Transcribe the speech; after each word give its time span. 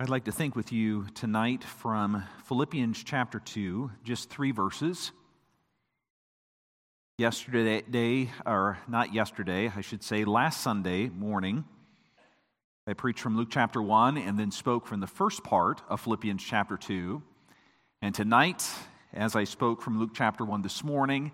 I'd 0.00 0.08
like 0.08 0.24
to 0.24 0.32
think 0.32 0.56
with 0.56 0.72
you 0.72 1.06
tonight 1.14 1.62
from 1.62 2.24
Philippians 2.46 3.04
chapter 3.04 3.38
2, 3.38 3.92
just 4.02 4.28
three 4.28 4.50
verses. 4.50 5.12
Yesterday, 7.16 7.82
day, 7.88 8.30
or 8.44 8.76
not 8.88 9.14
yesterday, 9.14 9.70
I 9.74 9.82
should 9.82 10.02
say, 10.02 10.24
last 10.24 10.62
Sunday 10.62 11.10
morning, 11.10 11.64
I 12.88 12.94
preached 12.94 13.20
from 13.20 13.36
Luke 13.36 13.50
chapter 13.52 13.80
1 13.80 14.18
and 14.18 14.36
then 14.36 14.50
spoke 14.50 14.88
from 14.88 14.98
the 14.98 15.06
first 15.06 15.44
part 15.44 15.80
of 15.88 16.00
Philippians 16.00 16.42
chapter 16.42 16.76
2. 16.76 17.22
And 18.02 18.12
tonight, 18.12 18.68
as 19.12 19.36
I 19.36 19.44
spoke 19.44 19.80
from 19.80 20.00
Luke 20.00 20.10
chapter 20.12 20.44
1 20.44 20.62
this 20.62 20.82
morning, 20.82 21.30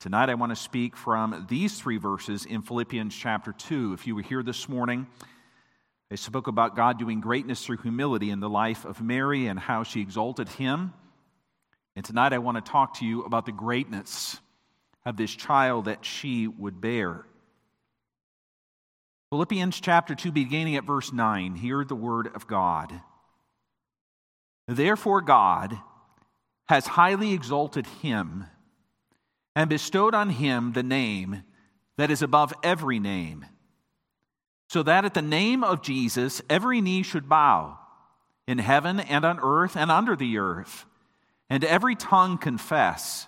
tonight 0.00 0.30
I 0.30 0.34
want 0.34 0.48
to 0.48 0.56
speak 0.56 0.96
from 0.96 1.44
these 1.50 1.78
three 1.78 1.98
verses 1.98 2.46
in 2.46 2.62
Philippians 2.62 3.14
chapter 3.14 3.52
2. 3.52 3.92
If 3.92 4.06
you 4.06 4.14
were 4.14 4.22
here 4.22 4.42
this 4.42 4.66
morning, 4.66 5.08
I 6.10 6.14
spoke 6.14 6.46
about 6.46 6.74
God 6.74 6.98
doing 6.98 7.20
greatness 7.20 7.64
through 7.64 7.78
humility 7.78 8.30
in 8.30 8.40
the 8.40 8.48
life 8.48 8.86
of 8.86 9.02
Mary 9.02 9.46
and 9.46 9.58
how 9.58 9.82
she 9.82 10.00
exalted 10.00 10.48
him. 10.48 10.94
And 11.96 12.04
tonight 12.04 12.32
I 12.32 12.38
want 12.38 12.64
to 12.64 12.70
talk 12.70 12.94
to 12.98 13.04
you 13.06 13.24
about 13.24 13.44
the 13.44 13.52
greatness 13.52 14.38
of 15.04 15.18
this 15.18 15.30
child 15.30 15.84
that 15.84 16.06
she 16.06 16.48
would 16.48 16.80
bear. 16.80 17.26
Philippians 19.30 19.78
chapter 19.80 20.14
2, 20.14 20.32
beginning 20.32 20.76
at 20.76 20.84
verse 20.84 21.12
9, 21.12 21.56
hear 21.56 21.84
the 21.84 21.94
word 21.94 22.34
of 22.34 22.46
God. 22.46 23.02
Therefore, 24.66 25.20
God 25.20 25.78
has 26.68 26.86
highly 26.86 27.34
exalted 27.34 27.86
him 27.86 28.46
and 29.54 29.68
bestowed 29.68 30.14
on 30.14 30.30
him 30.30 30.72
the 30.72 30.82
name 30.82 31.42
that 31.98 32.10
is 32.10 32.22
above 32.22 32.54
every 32.62 32.98
name 32.98 33.44
so 34.68 34.82
that 34.82 35.04
at 35.04 35.14
the 35.14 35.22
name 35.22 35.64
of 35.64 35.82
Jesus 35.82 36.40
every 36.48 36.80
knee 36.80 37.02
should 37.02 37.28
bow 37.28 37.78
in 38.46 38.58
heaven 38.58 39.00
and 39.00 39.24
on 39.24 39.40
earth 39.42 39.76
and 39.76 39.90
under 39.90 40.16
the 40.16 40.38
earth, 40.38 40.86
and 41.50 41.64
every 41.64 41.96
tongue 41.96 42.38
confess 42.38 43.26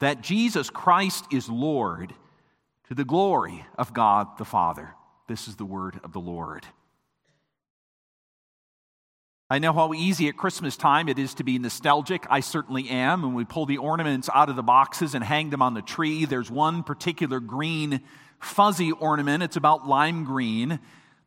that 0.00 0.20
Jesus 0.20 0.68
Christ 0.68 1.26
is 1.30 1.48
Lord 1.48 2.12
to 2.88 2.94
the 2.94 3.04
glory 3.04 3.64
of 3.78 3.94
God 3.94 4.36
the 4.38 4.44
Father. 4.44 4.94
This 5.28 5.48
is 5.48 5.56
the 5.56 5.64
word 5.64 5.98
of 6.04 6.12
the 6.12 6.20
Lord. 6.20 6.66
I 9.48 9.58
know 9.58 9.72
how 9.72 9.94
easy 9.94 10.28
at 10.28 10.36
Christmas 10.36 10.76
time 10.76 11.08
it 11.08 11.18
is 11.18 11.34
to 11.34 11.44
be 11.44 11.58
nostalgic. 11.58 12.26
I 12.28 12.40
certainly 12.40 12.88
am. 12.88 13.22
When 13.22 13.34
we 13.34 13.44
pull 13.44 13.66
the 13.66 13.78
ornaments 13.78 14.28
out 14.34 14.48
of 14.48 14.56
the 14.56 14.62
boxes 14.62 15.14
and 15.14 15.22
hang 15.22 15.50
them 15.50 15.62
on 15.62 15.74
the 15.74 15.82
tree, 15.82 16.24
there's 16.24 16.50
one 16.50 16.82
particular 16.82 17.40
green 17.40 18.00
fuzzy 18.44 18.92
ornament. 18.92 19.42
It's 19.42 19.56
about 19.56 19.88
lime 19.88 20.24
green 20.24 20.78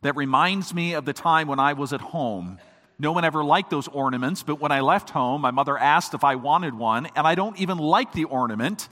that 0.02 0.16
reminds 0.16 0.74
me 0.74 0.94
of 0.94 1.06
the 1.06 1.14
time 1.14 1.48
when 1.48 1.60
I 1.60 1.74
was 1.74 1.94
at 1.94 2.02
home. 2.02 2.60
No 3.00 3.12
one 3.12 3.26
ever 3.26 3.44
liked 3.44 3.70
those 3.70 3.88
ornaments, 3.88 4.44
but 4.44 4.60
when 4.60 4.72
I 4.72 4.80
left 4.82 5.12
home, 5.12 5.42
my 5.42 5.52
mother 5.52 5.78
asked 5.78 6.14
if 6.14 6.24
I 6.24 6.36
wanted 6.36 6.74
one, 6.74 7.08
and 7.16 7.28
I 7.28 7.36
don't 7.36 7.60
even 7.60 7.78
like 7.78 8.14
the 8.14 8.24
ornament, 8.24 8.90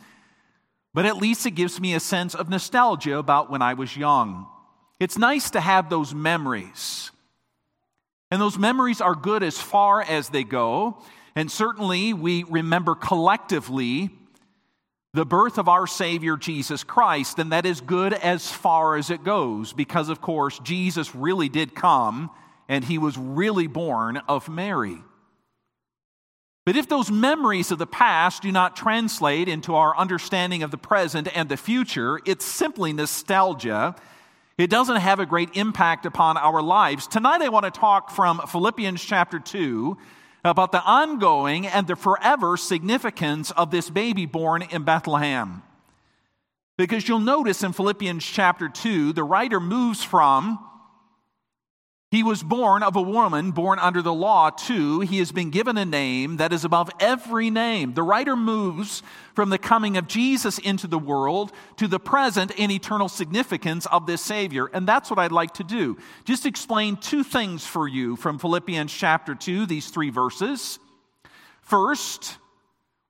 but 0.93 1.05
at 1.05 1.17
least 1.17 1.45
it 1.45 1.51
gives 1.51 1.79
me 1.79 1.93
a 1.93 1.99
sense 1.99 2.35
of 2.35 2.49
nostalgia 2.49 3.17
about 3.17 3.49
when 3.49 3.61
I 3.61 3.73
was 3.73 3.97
young. 3.97 4.47
It's 4.99 5.17
nice 5.17 5.49
to 5.51 5.59
have 5.59 5.89
those 5.89 6.13
memories. 6.13 7.11
And 8.31 8.41
those 8.41 8.57
memories 8.57 9.01
are 9.01 9.15
good 9.15 9.43
as 9.43 9.59
far 9.59 10.01
as 10.01 10.29
they 10.29 10.43
go. 10.43 11.01
And 11.35 11.51
certainly 11.51 12.13
we 12.13 12.43
remember 12.43 12.95
collectively 12.95 14.09
the 15.15 15.25
birth 15.25 15.57
of 15.57 15.69
our 15.69 15.87
Savior 15.87 16.35
Jesus 16.35 16.83
Christ, 16.83 17.39
and 17.39 17.53
that 17.53 17.65
is 17.65 17.79
good 17.79 18.11
as 18.11 18.51
far 18.51 18.97
as 18.97 19.09
it 19.09 19.23
goes, 19.23 19.71
because 19.71 20.09
of 20.09 20.19
course 20.19 20.59
Jesus 20.59 21.15
really 21.15 21.47
did 21.47 21.73
come 21.73 22.29
and 22.67 22.83
he 22.83 22.97
was 22.97 23.17
really 23.17 23.67
born 23.67 24.17
of 24.27 24.49
Mary. 24.49 24.97
But 26.65 26.75
if 26.75 26.89
those 26.89 27.09
memories 27.09 27.71
of 27.71 27.77
the 27.77 27.87
past 27.87 28.41
do 28.41 28.51
not 28.51 28.75
translate 28.75 29.47
into 29.47 29.75
our 29.75 29.95
understanding 29.95 30.63
of 30.63 30.71
the 30.71 30.77
present 30.77 31.29
and 31.33 31.47
the 31.47 31.55
future, 31.55 32.19
it's 32.25 32.43
simply 32.43 32.91
nostalgia. 32.91 33.95
It 34.57 34.69
doesn't 34.69 34.97
have 34.97 35.21
a 35.21 35.25
great 35.25 35.55
impact 35.55 36.05
upon 36.05 36.35
our 36.35 36.61
lives. 36.61 37.07
Tonight 37.07 37.41
I 37.41 37.49
want 37.49 37.63
to 37.63 37.71
talk 37.71 38.09
from 38.09 38.41
Philippians 38.49 39.01
chapter 39.01 39.39
2 39.39 39.97
about 40.45 40.71
the 40.71 40.83
ongoing 40.83 41.65
and 41.67 41.87
the 41.87 41.95
forever 41.95 42.55
significance 42.55 43.51
of 43.51 43.71
this 43.71 43.89
baby 43.89 44.25
born 44.25 44.61
in 44.61 44.83
Bethlehem. 44.83 45.63
Because 46.77 47.07
you'll 47.07 47.19
notice 47.19 47.63
in 47.63 47.73
Philippians 47.73 48.23
chapter 48.23 48.69
2, 48.69 49.13
the 49.13 49.23
writer 49.23 49.59
moves 49.59 50.03
from 50.03 50.59
he 52.15 52.23
was 52.23 52.41
born 52.41 52.81
of 52.81 52.95
a 52.95 53.01
woman 53.01 53.51
born 53.51 53.77
under 53.77 54.01
the 54.01 54.13
law, 54.13 54.49
too. 54.49 55.01
He 55.01 55.19
has 55.19 55.33
been 55.33 55.49
given 55.49 55.77
a 55.77 55.83
name 55.83 56.37
that 56.37 56.53
is 56.53 56.63
above 56.63 56.89
every 56.97 57.49
name. 57.49 57.93
The 57.93 58.03
writer 58.03 58.37
moves 58.37 59.03
from 59.33 59.49
the 59.49 59.57
coming 59.57 59.97
of 59.97 60.07
Jesus 60.07 60.57
into 60.57 60.87
the 60.87 60.97
world 60.97 61.51
to 61.75 61.89
the 61.89 61.99
present 61.99 62.57
and 62.57 62.71
eternal 62.71 63.09
significance 63.09 63.85
of 63.87 64.05
this 64.05 64.21
Savior. 64.21 64.67
And 64.67 64.87
that's 64.87 65.09
what 65.09 65.19
I'd 65.19 65.33
like 65.33 65.55
to 65.55 65.65
do. 65.65 65.97
Just 66.23 66.45
explain 66.45 66.95
two 66.95 67.21
things 67.21 67.67
for 67.67 67.85
you 67.85 68.15
from 68.15 68.39
Philippians 68.39 68.93
chapter 68.93 69.35
2, 69.35 69.65
these 69.65 69.89
three 69.89 70.09
verses. 70.09 70.79
First, 71.63 72.37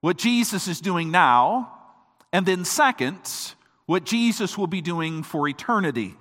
what 0.01 0.17
Jesus 0.17 0.67
is 0.67 0.81
doing 0.81 1.11
now. 1.11 1.71
And 2.33 2.43
then, 2.43 2.65
second, 2.65 3.19
what 3.85 4.03
Jesus 4.03 4.57
will 4.57 4.65
be 4.65 4.81
doing 4.81 5.21
for 5.21 5.47
eternity 5.47 6.15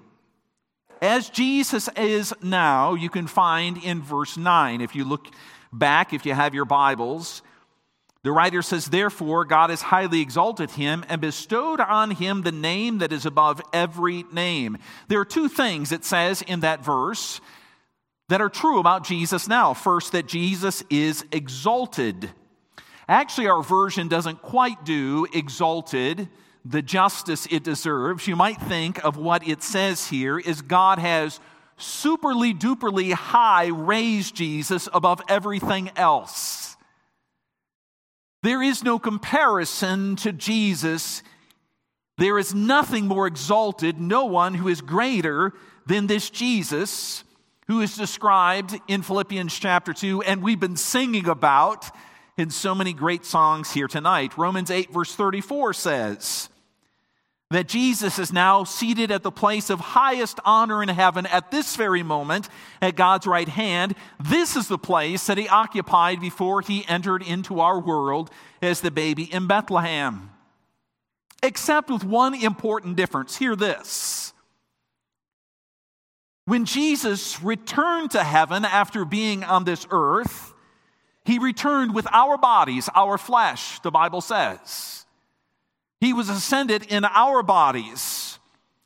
as 1.05 1.29
Jesus 1.29 1.89
is 1.97 2.33
now, 2.43 2.95
you 2.95 3.11
can 3.11 3.27
find 3.27 3.77
in 3.77 4.01
verse 4.01 4.39
9. 4.39 4.81
If 4.81 4.95
you 4.95 5.05
look 5.05 5.27
back, 5.71 6.15
if 6.15 6.25
you 6.25 6.33
have 6.33 6.55
your 6.55 6.65
Bibles, 6.65 7.43
the 8.23 8.33
writer 8.33 8.63
says, 8.63 8.87
Therefore, 8.87 9.45
God 9.45 9.69
has 9.69 9.83
highly 9.83 10.23
exalted 10.23 10.71
him 10.71 11.05
and 11.11 11.21
bestowed 11.21 11.79
on 11.79 12.13
him 12.13 12.41
the 12.41 12.53
name 12.53 12.99
that 12.99 13.13
is 13.13 13.27
above 13.27 13.61
every 13.73 14.25
name. 14.33 14.79
There 15.09 15.21
are 15.21 15.27
two 15.27 15.49
things 15.49 15.93
it 15.93 16.07
says 16.07 16.41
in 16.41 16.61
that 16.61 16.83
verse 16.83 17.43
that 18.31 18.41
are 18.41 18.49
true 18.49 18.81
about 18.81 19.05
Jesus 19.05 19.47
now. 19.47 19.75
First, 19.75 20.13
that 20.13 20.27
Jesus 20.27 20.83
is 20.89 21.23
exalted. 21.33 22.31
Actually, 23.07 23.49
our 23.49 23.63
version 23.63 24.09
doesn't 24.09 24.41
quite 24.41 24.87
do 24.87 25.27
exalted 25.35 26.31
the 26.65 26.83
justice 26.83 27.47
it 27.51 27.63
deserves, 27.63 28.27
you 28.27 28.37
might 28.37 28.61
think 28.61 29.05
of 29.05 29.17
what 29.17 29.47
it 29.47 29.63
says 29.63 30.09
here 30.09 30.39
is 30.39 30.63
God 30.63 30.99
has 30.99 31.41
superly 31.79 32.59
duperly 32.59 33.13
high 33.13 33.67
raised 33.67 34.35
Jesus 34.35 34.89
above 34.93 35.21
everything 35.29 35.91
else. 35.97 36.77
There 38.43 38.63
is 38.63 38.83
no 38.83 38.99
comparison 38.99 40.17
to 40.17 40.33
Jesus. 40.33 41.23
There 42.19 42.39
is 42.39 42.55
nothing 42.55 43.07
more 43.07 43.27
exalted, 43.27 44.01
no 44.01 44.27
one 44.27 44.55
who 44.55 44.69
is 44.69 44.81
greater 44.81 45.53
than 45.87 46.07
this 46.07 46.31
Jesus 46.31 47.25
who 47.67 47.81
is 47.81 47.97
described 47.97 48.79
in 48.89 49.03
Philippians 49.03 49.59
chapter 49.59 49.93
2 49.93 50.23
and 50.23 50.43
we've 50.43 50.61
been 50.61 50.77
singing 50.77 51.29
about 51.29 51.91
in 52.37 52.51
so 52.51 52.75
many 52.75 52.93
great 52.93 53.25
songs 53.25 53.73
here 53.73 53.89
tonight. 53.89 54.37
Romans 54.37 54.71
8, 54.71 54.93
verse 54.93 55.15
34 55.15 55.73
says, 55.73 56.49
that 57.51 57.69
Jesus 57.69 58.19
is 58.19 58.33
now 58.33 58.65
seated 58.65 59.11
at 59.11 59.23
the 59.23 59.31
place 59.31 59.71
of 59.71 59.79
highest 59.79 60.41
honor 60.45 60.83
in 60.83 60.89
heaven 60.89 61.27
at 61.27 61.51
this 61.51 61.77
very 61.77 62.03
moment 62.03 62.49
at 62.81 62.97
God's 62.97 63.27
right 63.27 63.49
hand. 63.49 63.95
This 64.19 64.57
is 64.57 64.69
the 64.69 64.79
place 64.79 65.27
that 65.27 65.39
he 65.39 65.49
occupied 65.49 66.21
before 66.21 66.63
he 66.63 66.85
entered 66.89 67.23
into 67.23 67.61
our 67.61 67.79
world 67.79 68.31
as 68.63 68.81
the 68.81 68.91
baby 68.91 69.25
in 69.25 69.47
Bethlehem. 69.47 70.31
Except 71.43 71.91
with 71.91 72.03
one 72.03 72.35
important 72.35 72.97
difference. 72.97 73.37
Hear 73.37 73.55
this. 73.55 74.33
When 76.47 76.65
Jesus 76.65 77.43
returned 77.43 78.11
to 78.13 78.25
heaven 78.25 78.65
after 78.65 79.05
being 79.05 79.45
on 79.45 79.65
this 79.65 79.87
earth, 79.91 80.53
he 81.25 81.39
returned 81.39 81.95
with 81.95 82.07
our 82.11 82.37
bodies, 82.37 82.89
our 82.95 83.17
flesh, 83.17 83.81
the 83.81 83.91
Bible 83.91 84.21
says. 84.21 85.04
He 86.05 86.13
was 86.13 86.29
ascended 86.29 86.85
in 86.91 87.07
our 87.07 87.43
bodies 87.43 88.39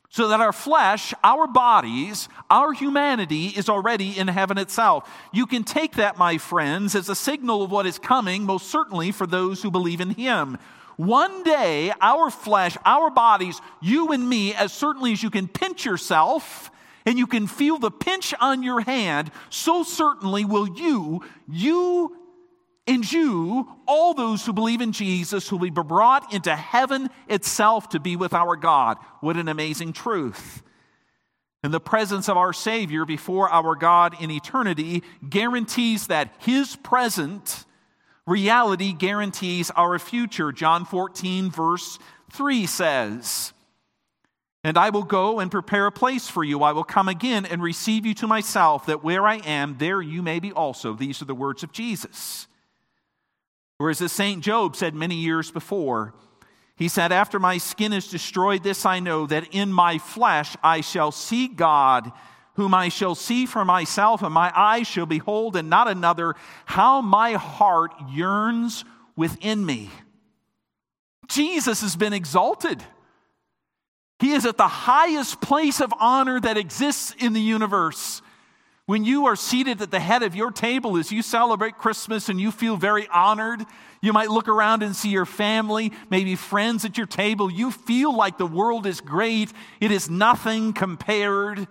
so 0.07 0.29
that 0.29 0.39
our 0.39 0.53
flesh, 0.53 1.13
our 1.21 1.47
bodies, 1.47 2.29
our 2.49 2.71
humanity 2.71 3.47
is 3.47 3.67
already 3.67 4.17
in 4.17 4.29
heaven 4.29 4.57
itself. 4.57 5.11
You 5.33 5.45
can 5.45 5.65
take 5.65 5.95
that, 5.95 6.17
my 6.17 6.37
friends, 6.37 6.95
as 6.95 7.09
a 7.09 7.15
signal 7.15 7.61
of 7.61 7.71
what 7.71 7.85
is 7.85 7.99
coming, 7.99 8.45
most 8.45 8.69
certainly 8.69 9.11
for 9.11 9.27
those 9.27 9.61
who 9.61 9.69
believe 9.69 9.99
in 9.99 10.11
Him. 10.11 10.57
One 10.95 11.43
day, 11.43 11.91
our 11.99 12.29
flesh, 12.29 12.77
our 12.85 13.09
bodies, 13.09 13.59
you 13.81 14.13
and 14.13 14.27
me, 14.27 14.53
as 14.53 14.71
certainly 14.71 15.11
as 15.11 15.21
you 15.21 15.29
can 15.29 15.49
pinch 15.49 15.83
yourself 15.83 16.71
and 17.05 17.19
you 17.19 17.27
can 17.27 17.47
feel 17.47 17.79
the 17.79 17.91
pinch 17.91 18.33
on 18.39 18.63
your 18.63 18.79
hand, 18.79 19.29
so 19.49 19.83
certainly 19.83 20.45
will 20.45 20.69
you, 20.69 21.21
you 21.49 22.15
and 22.87 23.09
you, 23.11 23.69
all 23.87 24.13
those 24.13 24.45
who 24.45 24.53
believe 24.53 24.81
in 24.81 24.91
Jesus, 24.91 25.47
who 25.47 25.57
will 25.57 25.69
be 25.69 25.81
brought 25.81 26.33
into 26.33 26.55
heaven 26.55 27.09
itself 27.27 27.89
to 27.89 27.99
be 27.99 28.15
with 28.15 28.33
our 28.33 28.55
God. 28.55 28.97
What 29.21 29.37
an 29.37 29.47
amazing 29.47 29.93
truth. 29.93 30.63
And 31.61 31.73
the 31.73 31.79
presence 31.79 32.29
of 32.29 32.37
our 32.37 32.53
Savior 32.53 33.05
before 33.05 33.49
our 33.49 33.75
God 33.75 34.15
in 34.21 34.31
eternity 34.31 35.03
guarantees 35.27 36.07
that 36.07 36.33
His 36.39 36.75
present 36.77 37.65
reality 38.25 38.93
guarantees 38.93 39.69
our 39.71 39.99
future. 39.99 40.51
John 40.51 40.85
14, 40.85 41.51
verse 41.51 41.99
3 42.31 42.65
says, 42.65 43.53
And 44.63 44.77
I 44.77 44.89
will 44.89 45.03
go 45.03 45.39
and 45.39 45.51
prepare 45.51 45.87
a 45.87 45.91
place 45.91 46.27
for 46.29 46.43
you. 46.43 46.63
I 46.63 46.71
will 46.71 46.83
come 46.83 47.09
again 47.09 47.45
and 47.45 47.61
receive 47.61 48.05
you 48.05 48.13
to 48.15 48.27
myself, 48.27 48.85
that 48.85 49.03
where 49.03 49.27
I 49.27 49.35
am, 49.37 49.77
there 49.77 50.01
you 50.01 50.21
may 50.21 50.39
be 50.39 50.51
also. 50.53 50.93
These 50.93 51.21
are 51.21 51.25
the 51.25 51.35
words 51.35 51.61
of 51.61 51.71
Jesus. 51.71 52.47
Whereas 53.79 53.99
the 53.99 54.09
St. 54.09 54.43
Job 54.43 54.75
said 54.75 54.93
many 54.93 55.15
years 55.15 55.51
before, 55.51 56.13
he 56.75 56.89
said, 56.89 57.13
After 57.13 57.39
my 57.39 57.57
skin 57.57 57.93
is 57.93 58.09
destroyed, 58.09 58.61
this 58.61 58.85
I 58.85 58.99
know, 58.99 59.25
that 59.27 59.53
in 59.53 59.71
my 59.71 59.97
flesh 59.97 60.57
I 60.61 60.81
shall 60.81 61.13
see 61.13 61.47
God, 61.47 62.11
whom 62.55 62.73
I 62.73 62.89
shall 62.89 63.15
see 63.15 63.45
for 63.45 63.63
myself, 63.63 64.21
and 64.21 64.33
my 64.33 64.51
eyes 64.53 64.85
shall 64.85 65.05
behold, 65.05 65.55
and 65.55 65.69
not 65.69 65.87
another, 65.87 66.35
how 66.65 67.01
my 67.01 67.33
heart 67.33 67.93
yearns 68.11 68.83
within 69.15 69.65
me. 69.65 69.89
Jesus 71.29 71.79
has 71.79 71.95
been 71.95 72.11
exalted. 72.11 72.83
He 74.19 74.33
is 74.33 74.45
at 74.45 74.57
the 74.57 74.67
highest 74.67 75.39
place 75.39 75.79
of 75.79 75.93
honor 75.97 76.41
that 76.41 76.57
exists 76.57 77.15
in 77.17 77.31
the 77.31 77.41
universe. 77.41 78.21
When 78.89 79.05
you 79.05 79.27
are 79.27 79.35
seated 79.35 79.83
at 79.83 79.91
the 79.91 79.99
head 79.99 80.23
of 80.23 80.33
your 80.33 80.49
table 80.49 80.97
as 80.97 81.11
you 81.11 81.21
celebrate 81.21 81.77
Christmas 81.77 82.27
and 82.27 82.41
you 82.41 82.49
feel 82.49 82.75
very 82.75 83.07
honored, 83.09 83.63
you 84.01 84.11
might 84.13 84.31
look 84.31 84.47
around 84.47 84.81
and 84.81 84.95
see 84.95 85.09
your 85.09 85.27
family, 85.27 85.91
maybe 86.09 86.35
friends 86.35 86.85
at 86.85 86.97
your 86.97 87.05
table. 87.05 87.51
You 87.51 87.69
feel 87.69 88.11
like 88.11 88.39
the 88.39 88.47
world 88.47 88.87
is 88.87 88.99
great. 88.99 89.53
It 89.79 89.91
is 89.91 90.09
nothing 90.09 90.73
compared 90.73 91.67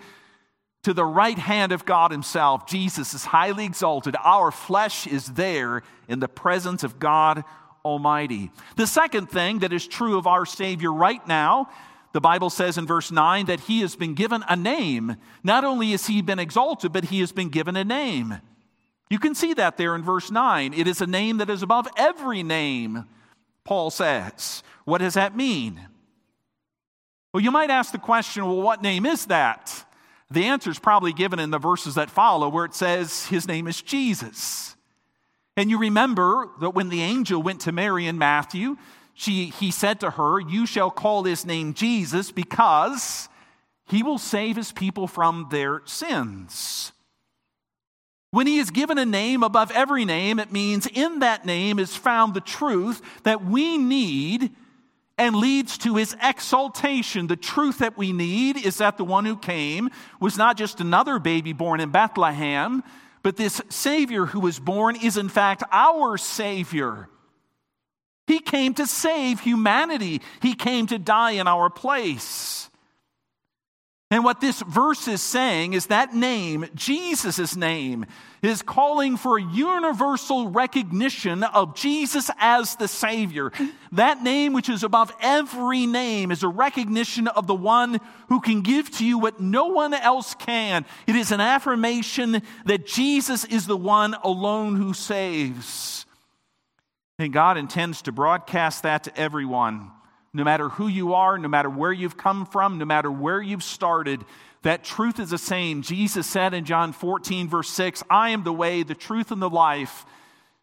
to 0.84 0.94
the 0.94 1.04
right 1.04 1.36
hand 1.36 1.72
of 1.72 1.84
God 1.84 2.12
Himself. 2.12 2.68
Jesus 2.68 3.12
is 3.12 3.24
highly 3.24 3.64
exalted. 3.64 4.14
Our 4.22 4.52
flesh 4.52 5.08
is 5.08 5.26
there 5.26 5.82
in 6.06 6.20
the 6.20 6.28
presence 6.28 6.84
of 6.84 7.00
God 7.00 7.42
Almighty. 7.84 8.52
The 8.76 8.86
second 8.86 9.28
thing 9.28 9.58
that 9.58 9.72
is 9.72 9.88
true 9.88 10.18
of 10.18 10.28
our 10.28 10.46
Savior 10.46 10.92
right 10.92 11.26
now 11.26 11.68
the 12.12 12.20
Bible 12.20 12.50
says 12.50 12.78
in 12.78 12.86
verse 12.86 13.10
9 13.10 13.46
that 13.46 13.60
he 13.60 13.80
has 13.80 13.94
been 13.96 14.14
given 14.14 14.44
a 14.48 14.56
name. 14.56 15.16
Not 15.42 15.64
only 15.64 15.90
has 15.90 16.06
he 16.06 16.22
been 16.22 16.38
exalted, 16.38 16.92
but 16.92 17.04
he 17.04 17.20
has 17.20 17.32
been 17.32 17.50
given 17.50 17.76
a 17.76 17.84
name. 17.84 18.40
You 19.10 19.18
can 19.18 19.34
see 19.34 19.54
that 19.54 19.76
there 19.76 19.94
in 19.94 20.02
verse 20.02 20.30
9. 20.30 20.74
It 20.74 20.86
is 20.86 21.00
a 21.00 21.06
name 21.06 21.38
that 21.38 21.50
is 21.50 21.62
above 21.62 21.88
every 21.96 22.42
name, 22.42 23.04
Paul 23.64 23.90
says. 23.90 24.62
What 24.84 24.98
does 24.98 25.14
that 25.14 25.36
mean? 25.36 25.80
Well, 27.32 27.42
you 27.42 27.50
might 27.50 27.70
ask 27.70 27.92
the 27.92 27.98
question 27.98 28.46
well, 28.46 28.60
what 28.60 28.82
name 28.82 29.04
is 29.06 29.26
that? 29.26 29.84
The 30.30 30.44
answer 30.44 30.70
is 30.70 30.78
probably 30.78 31.12
given 31.12 31.38
in 31.38 31.50
the 31.50 31.58
verses 31.58 31.94
that 31.94 32.10
follow, 32.10 32.48
where 32.48 32.64
it 32.64 32.74
says 32.74 33.26
his 33.26 33.48
name 33.48 33.66
is 33.66 33.80
Jesus. 33.80 34.76
And 35.56 35.70
you 35.70 35.78
remember 35.78 36.48
that 36.60 36.70
when 36.70 36.88
the 36.88 37.02
angel 37.02 37.42
went 37.42 37.62
to 37.62 37.72
Mary 37.72 38.06
in 38.06 38.18
Matthew, 38.18 38.76
she, 39.18 39.46
he 39.46 39.72
said 39.72 39.98
to 40.00 40.10
her, 40.10 40.38
You 40.38 40.64
shall 40.64 40.92
call 40.92 41.24
his 41.24 41.44
name 41.44 41.74
Jesus 41.74 42.30
because 42.30 43.28
he 43.88 44.04
will 44.04 44.16
save 44.16 44.54
his 44.54 44.70
people 44.70 45.08
from 45.08 45.48
their 45.50 45.82
sins. 45.86 46.92
When 48.30 48.46
he 48.46 48.58
is 48.58 48.70
given 48.70 48.96
a 48.96 49.04
name 49.04 49.42
above 49.42 49.72
every 49.72 50.04
name, 50.04 50.38
it 50.38 50.52
means 50.52 50.86
in 50.86 51.18
that 51.18 51.44
name 51.44 51.80
is 51.80 51.96
found 51.96 52.32
the 52.32 52.40
truth 52.40 53.02
that 53.24 53.44
we 53.44 53.76
need 53.76 54.52
and 55.18 55.34
leads 55.34 55.78
to 55.78 55.96
his 55.96 56.14
exaltation. 56.22 57.26
The 57.26 57.34
truth 57.34 57.78
that 57.78 57.98
we 57.98 58.12
need 58.12 58.56
is 58.56 58.76
that 58.76 58.98
the 58.98 59.04
one 59.04 59.24
who 59.24 59.36
came 59.36 59.90
was 60.20 60.38
not 60.38 60.56
just 60.56 60.80
another 60.80 61.18
baby 61.18 61.52
born 61.52 61.80
in 61.80 61.90
Bethlehem, 61.90 62.84
but 63.24 63.36
this 63.36 63.60
Savior 63.68 64.26
who 64.26 64.38
was 64.38 64.60
born 64.60 64.94
is 64.94 65.16
in 65.16 65.28
fact 65.28 65.64
our 65.72 66.16
Savior. 66.16 67.08
He 68.28 68.38
came 68.38 68.74
to 68.74 68.86
save 68.86 69.40
humanity, 69.40 70.20
He 70.40 70.54
came 70.54 70.86
to 70.86 70.98
die 70.98 71.32
in 71.32 71.48
our 71.48 71.68
place. 71.68 72.68
And 74.10 74.24
what 74.24 74.40
this 74.40 74.62
verse 74.62 75.06
is 75.06 75.20
saying 75.20 75.74
is 75.74 75.86
that 75.86 76.14
name, 76.14 76.64
Jesus' 76.74 77.56
name, 77.56 78.06
is 78.40 78.62
calling 78.62 79.18
for 79.18 79.36
a 79.36 79.42
universal 79.42 80.48
recognition 80.48 81.44
of 81.44 81.74
Jesus 81.74 82.30
as 82.38 82.76
the 82.76 82.88
Savior. 82.88 83.52
That 83.92 84.22
name, 84.22 84.54
which 84.54 84.70
is 84.70 84.82
above 84.82 85.12
every 85.20 85.84
name, 85.84 86.30
is 86.30 86.42
a 86.42 86.48
recognition 86.48 87.28
of 87.28 87.46
the 87.46 87.54
one 87.54 88.00
who 88.28 88.40
can 88.40 88.62
give 88.62 88.90
to 88.92 89.04
you 89.04 89.18
what 89.18 89.40
no 89.40 89.66
one 89.66 89.92
else 89.92 90.34
can. 90.34 90.86
It 91.06 91.14
is 91.14 91.30
an 91.30 91.42
affirmation 91.42 92.40
that 92.64 92.86
Jesus 92.86 93.44
is 93.44 93.66
the 93.66 93.76
one 93.76 94.14
alone 94.22 94.76
who 94.76 94.94
saves. 94.94 95.97
And 97.18 97.32
God 97.32 97.56
intends 97.56 98.02
to 98.02 98.12
broadcast 98.12 98.84
that 98.84 99.04
to 99.04 99.18
everyone, 99.18 99.90
no 100.32 100.44
matter 100.44 100.68
who 100.68 100.86
you 100.86 101.14
are, 101.14 101.36
no 101.36 101.48
matter 101.48 101.68
where 101.68 101.92
you've 101.92 102.16
come 102.16 102.46
from, 102.46 102.78
no 102.78 102.84
matter 102.84 103.10
where 103.10 103.42
you've 103.42 103.64
started. 103.64 104.24
That 104.62 104.84
truth 104.84 105.18
is 105.18 105.30
the 105.30 105.38
same. 105.38 105.82
Jesus 105.82 106.26
said 106.26 106.54
in 106.54 106.64
John 106.64 106.92
14, 106.92 107.48
verse 107.48 107.70
6, 107.70 108.04
I 108.08 108.30
am 108.30 108.44
the 108.44 108.52
way, 108.52 108.82
the 108.82 108.94
truth, 108.94 109.30
and 109.30 109.42
the 109.42 109.50
life. 109.50 110.06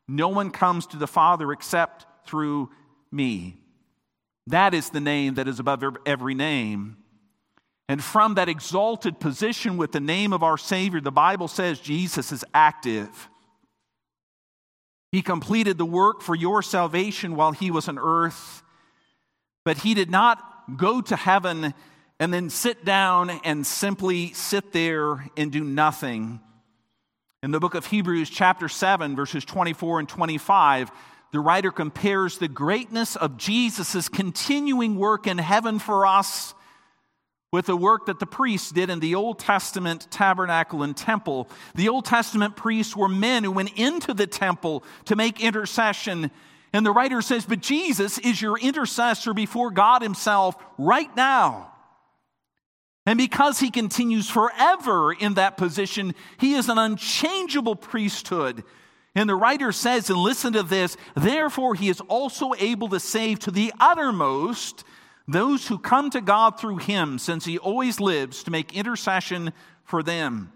No 0.08 0.30
one 0.30 0.52
comes 0.52 0.88
to 0.88 0.98
the 0.98 1.08
Father 1.08 1.52
except 1.52 2.06
through 2.26 2.70
me. 3.12 3.58
That 4.48 4.74
is 4.74 4.92
the 4.92 5.00
name 5.00 5.36
that 5.36 5.48
is 5.48 5.60
above 5.60 5.84
every 6.06 6.36
name. 6.36 6.98
And 7.90 8.04
from 8.04 8.36
that 8.36 8.50
exalted 8.50 9.20
position 9.20 9.78
with 9.78 9.92
the 9.92 10.00
name 10.00 10.34
of 10.34 10.44
our 10.44 10.58
Savior, 10.58 11.02
the 11.02 11.12
Bible 11.12 11.48
says 11.48 11.80
Jesus 11.80 12.32
is 12.32 12.46
active. 12.54 13.30
He 15.16 15.22
completed 15.22 15.78
the 15.78 15.86
work 15.86 16.22
for 16.22 16.36
your 16.36 16.62
salvation 16.62 17.38
while 17.38 17.54
he 17.54 17.72
was 17.72 17.88
on 17.88 17.98
earth, 17.98 18.64
but 19.64 19.78
he 19.78 19.94
did 19.94 20.12
not 20.12 20.76
go 20.76 21.00
to 21.00 21.16
heaven 21.16 21.74
and 22.20 22.34
then 22.34 22.50
sit 22.50 22.84
down 22.84 23.30
and 23.46 23.66
simply 23.66 24.34
sit 24.34 24.74
there 24.74 25.26
and 25.38 25.54
do 25.54 25.64
nothing. 25.64 26.42
In 27.42 27.52
the 27.52 27.62
book 27.62 27.76
of 27.76 27.86
Hebrews, 27.86 28.30
chapter 28.30 28.68
7, 28.68 29.16
verses 29.16 29.46
24 29.46 30.00
and 30.00 30.10
25, 30.10 30.92
the 31.32 31.40
writer 31.40 31.72
compares 31.72 32.38
the 32.38 32.50
greatness 32.50 33.16
of 33.16 33.38
Jesus' 33.38 34.10
continuing 34.10 34.98
work 34.98 35.28
in 35.28 35.38
heaven 35.38 35.80
for 35.80 36.06
us 36.06 36.54
with 37.56 37.68
the 37.68 37.78
work 37.78 38.08
that 38.08 38.20
the 38.20 38.26
priests 38.26 38.70
did 38.70 38.90
in 38.90 39.00
the 39.00 39.16
Old 39.16 39.40
Testament 39.40 40.08
tabernacle 40.12 40.84
and 40.84 40.96
temple. 40.96 41.48
The 41.74 41.88
Old 41.88 42.04
Testament 42.04 42.58
priests 42.58 42.98
were 42.98 43.08
men 43.08 43.46
who 43.46 43.52
went 43.52 43.72
into 43.78 44.14
the 44.14 44.28
temple 44.28 44.84
to 45.06 45.16
make 45.16 45.40
intercession. 45.40 46.32
And 46.74 46.86
the 46.86 46.92
writer 46.92 47.22
says, 47.22 47.46
But 47.46 47.62
Jesus 47.62 48.18
is 48.18 48.42
your 48.42 48.60
intercessor 48.60 49.34
before 49.34 49.72
God 49.72 50.02
Himself 50.02 50.58
right 50.78 51.16
now. 51.16 51.72
And 53.06 53.18
because 53.18 53.62
He 53.62 53.72
continues 53.72 54.30
forever 54.30 55.14
in 55.14 55.36
that 55.36 55.56
position, 55.56 56.14
He 56.38 56.56
is 56.56 56.68
an 56.68 56.78
unchangeable 56.78 57.78
priesthood. 57.78 58.66
And 59.16 59.30
the 59.30 59.36
writer 59.36 59.72
says, 59.72 60.10
and 60.10 60.20
listen 60.20 60.52
to 60.54 60.64
this, 60.64 60.98
therefore 61.16 61.74
He 61.76 61.88
is 61.88 62.02
also 62.02 62.52
able 62.60 62.90
to 62.90 63.00
save 63.00 63.40
to 63.40 63.52
the 63.52 63.72
uttermost 63.80 64.84
those 65.28 65.68
who 65.68 65.78
come 65.78 66.10
to 66.12 66.22
God 66.22 66.60
through 66.60 66.78
him, 66.78 67.18
since 67.18 67.46
he 67.46 67.58
always 67.58 68.00
lives 68.00 68.44
to 68.44 68.52
make 68.52 68.76
intercession 68.76 69.54
for 69.84 70.04
them. 70.04 70.52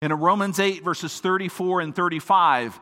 In 0.00 0.12
Romans 0.12 0.58
8, 0.58 0.82
verses 0.82 1.20
34 1.20 1.82
and 1.82 1.94
35, 1.94 2.80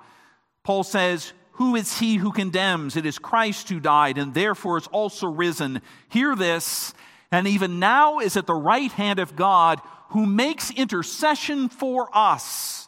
Paul 0.62 0.85
says, 0.85 1.32
Who 1.52 1.75
is 1.75 1.99
he 1.99 2.16
who 2.16 2.30
condemns? 2.30 2.97
It 2.97 3.06
is 3.06 3.18
Christ 3.18 3.68
who 3.68 3.80
died 3.80 4.18
and 4.18 4.35
therefore 4.35 4.78
is 4.78 4.87
also 4.88 5.26
risen. 5.26 5.82
Hear 6.08 6.37
this, 6.37 6.94
and 7.32 7.49
even 7.49 7.80
now 7.80 8.20
is 8.20 8.37
at 8.37 8.47
the 8.47 8.54
right 8.54 8.92
hand 8.92 9.18
of 9.18 9.35
God, 9.35 9.80
who 10.11 10.26
makes 10.26 10.70
intercession 10.70 11.68
for 11.68 12.08
us. 12.12 12.88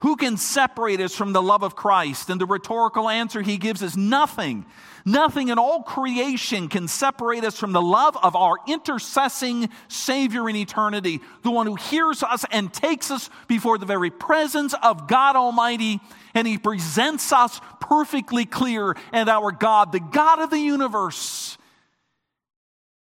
Who 0.00 0.16
can 0.16 0.36
separate 0.36 1.00
us 1.00 1.14
from 1.14 1.32
the 1.32 1.40
love 1.40 1.62
of 1.62 1.74
Christ? 1.74 2.28
And 2.28 2.38
the 2.38 2.46
rhetorical 2.46 3.08
answer 3.08 3.40
he 3.40 3.56
gives 3.56 3.80
is 3.80 3.96
nothing. 3.96 4.66
Nothing 5.06 5.48
in 5.48 5.58
all 5.58 5.82
creation 5.82 6.68
can 6.68 6.86
separate 6.86 7.44
us 7.44 7.58
from 7.58 7.72
the 7.72 7.80
love 7.80 8.16
of 8.22 8.36
our 8.36 8.56
intercessing 8.66 9.70
Savior 9.88 10.50
in 10.50 10.56
eternity, 10.56 11.20
the 11.44 11.50
one 11.50 11.66
who 11.66 11.76
hears 11.76 12.22
us 12.22 12.44
and 12.50 12.72
takes 12.72 13.10
us 13.10 13.30
before 13.46 13.78
the 13.78 13.86
very 13.86 14.10
presence 14.10 14.74
of 14.82 15.08
God 15.08 15.34
Almighty, 15.34 16.00
and 16.34 16.46
He 16.46 16.58
presents 16.58 17.32
us 17.32 17.60
perfectly 17.80 18.44
clear. 18.44 18.96
And 19.12 19.30
our 19.30 19.50
God, 19.50 19.92
the 19.92 20.00
God 20.00 20.40
of 20.40 20.50
the 20.50 20.58
universe, 20.58 21.56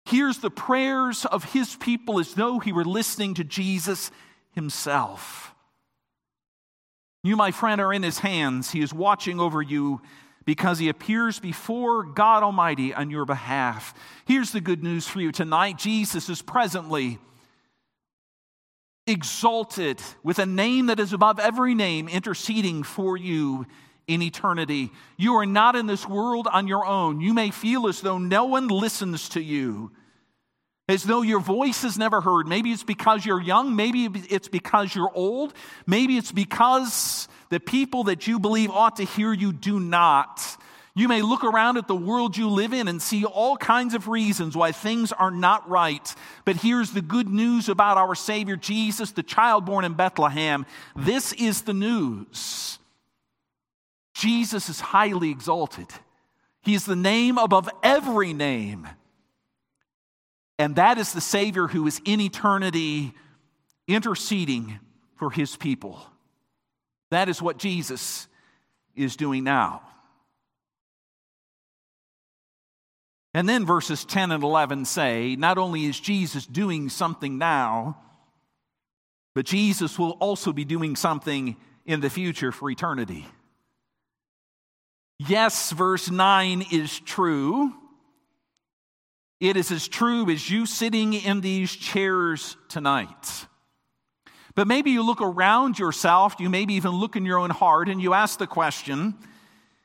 hears 0.05 0.39
the 0.39 0.49
prayers 0.49 1.25
of 1.25 1.43
His 1.53 1.75
people 1.75 2.19
as 2.19 2.33
though 2.33 2.57
He 2.57 2.71
were 2.71 2.85
listening 2.85 3.35
to 3.35 3.43
Jesus 3.43 4.09
Himself. 4.51 5.53
You, 7.23 7.35
my 7.35 7.51
friend, 7.51 7.81
are 7.81 7.93
in 7.93 8.03
His 8.03 8.19
hands. 8.19 8.71
He 8.71 8.81
is 8.81 8.93
watching 8.93 9.39
over 9.39 9.61
you 9.61 10.01
because 10.45 10.79
he 10.79 10.89
appears 10.89 11.39
before 11.39 12.01
God 12.01 12.41
Almighty 12.41 12.91
on 12.91 13.11
your 13.11 13.23
behalf. 13.23 13.93
Here's 14.25 14.51
the 14.51 14.59
good 14.59 14.81
news 14.81 15.07
for 15.07 15.21
you 15.21 15.31
tonight 15.31 15.77
Jesus 15.77 16.27
is 16.27 16.41
presently 16.41 17.19
exalted 19.05 20.01
with 20.23 20.39
a 20.39 20.47
name 20.47 20.87
that 20.87 20.99
is 20.99 21.13
above 21.13 21.39
every 21.39 21.75
name, 21.75 22.07
interceding 22.07 22.81
for 22.81 23.15
you 23.15 23.67
in 24.07 24.23
eternity. 24.23 24.91
You 25.17 25.35
are 25.35 25.45
not 25.45 25.75
in 25.75 25.85
this 25.85 26.07
world 26.07 26.47
on 26.51 26.67
your 26.67 26.83
own. 26.83 27.21
You 27.21 27.35
may 27.35 27.51
feel 27.51 27.87
as 27.87 28.01
though 28.01 28.17
no 28.17 28.45
one 28.45 28.69
listens 28.69 29.29
to 29.29 29.41
you, 29.41 29.91
as 30.89 31.03
though 31.03 31.21
your 31.21 31.39
voice 31.39 31.83
is 31.83 31.99
never 31.99 32.19
heard. 32.19 32.47
Maybe 32.47 32.71
it's 32.71 32.83
because 32.83 33.23
you're 33.23 33.39
young, 33.39 33.75
maybe 33.75 34.05
it's 34.05 34.47
because 34.47 34.95
you're 34.95 35.11
old, 35.13 35.53
maybe 35.85 36.17
it's 36.17 36.31
because 36.31 37.27
the 37.49 37.59
people 37.59 38.05
that 38.05 38.25
you 38.27 38.39
believe 38.39 38.71
ought 38.71 38.95
to 38.95 39.03
hear 39.03 39.31
you 39.31 39.53
do 39.53 39.79
not. 39.79 40.57
You 40.95 41.07
may 41.07 41.21
look 41.21 41.43
around 41.43 41.77
at 41.77 41.87
the 41.87 41.95
world 41.95 42.35
you 42.35 42.49
live 42.49 42.73
in 42.73 42.87
and 42.87 42.99
see 42.99 43.23
all 43.23 43.55
kinds 43.55 43.93
of 43.93 44.07
reasons 44.07 44.57
why 44.57 44.71
things 44.71 45.11
are 45.11 45.29
not 45.31 45.69
right. 45.69 46.13
But 46.43 46.57
here's 46.57 46.91
the 46.91 47.01
good 47.01 47.29
news 47.29 47.69
about 47.69 47.97
our 47.97 48.15
Savior 48.15 48.55
Jesus, 48.55 49.11
the 49.11 49.23
child 49.23 49.65
born 49.65 49.85
in 49.85 49.93
Bethlehem. 49.93 50.65
This 50.95 51.33
is 51.33 51.61
the 51.61 51.73
news 51.73 52.79
Jesus 54.15 54.67
is 54.69 54.79
highly 54.79 55.29
exalted, 55.29 55.87
He 56.63 56.73
is 56.73 56.85
the 56.85 56.95
name 56.95 57.37
above 57.37 57.69
every 57.83 58.33
name. 58.33 58.87
And 60.59 60.75
that 60.75 60.97
is 60.97 61.13
the 61.13 61.21
Savior 61.21 61.67
who 61.67 61.87
is 61.87 62.01
in 62.03 62.19
eternity 62.19 63.13
interceding 63.87 64.79
for 65.15 65.31
His 65.31 65.55
people. 65.55 65.99
That 67.11 67.29
is 67.29 67.41
what 67.41 67.57
Jesus 67.57 68.27
is 68.93 69.15
doing 69.15 69.45
now. 69.45 69.81
And 73.33 73.47
then 73.47 73.65
verses 73.65 74.03
10 74.03 74.31
and 74.31 74.43
11 74.43 74.85
say 74.85 75.35
not 75.37 75.57
only 75.57 75.85
is 75.85 75.99
Jesus 75.99 76.45
doing 76.45 76.89
something 76.89 77.37
now, 77.37 77.97
but 79.33 79.45
Jesus 79.45 79.97
will 79.97 80.17
also 80.19 80.51
be 80.51 80.65
doing 80.65 80.97
something 80.97 81.55
in 81.85 82.01
the 82.01 82.09
future 82.09 82.51
for 82.51 82.69
eternity. 82.69 83.25
Yes, 85.19 85.71
verse 85.71 86.09
9 86.09 86.65
is 86.71 86.99
true. 86.99 87.73
It 89.39 89.55
is 89.55 89.71
as 89.71 89.87
true 89.87 90.29
as 90.29 90.49
you 90.49 90.65
sitting 90.65 91.13
in 91.13 91.41
these 91.41 91.73
chairs 91.73 92.57
tonight. 92.67 93.45
But 94.55 94.67
maybe 94.67 94.91
you 94.91 95.03
look 95.03 95.21
around 95.21 95.79
yourself, 95.79 96.35
you 96.39 96.49
maybe 96.49 96.73
even 96.73 96.91
look 96.91 97.15
in 97.15 97.25
your 97.25 97.37
own 97.37 97.49
heart, 97.49 97.87
and 97.87 98.01
you 98.01 98.13
ask 98.13 98.39
the 98.39 98.47
question 98.47 99.15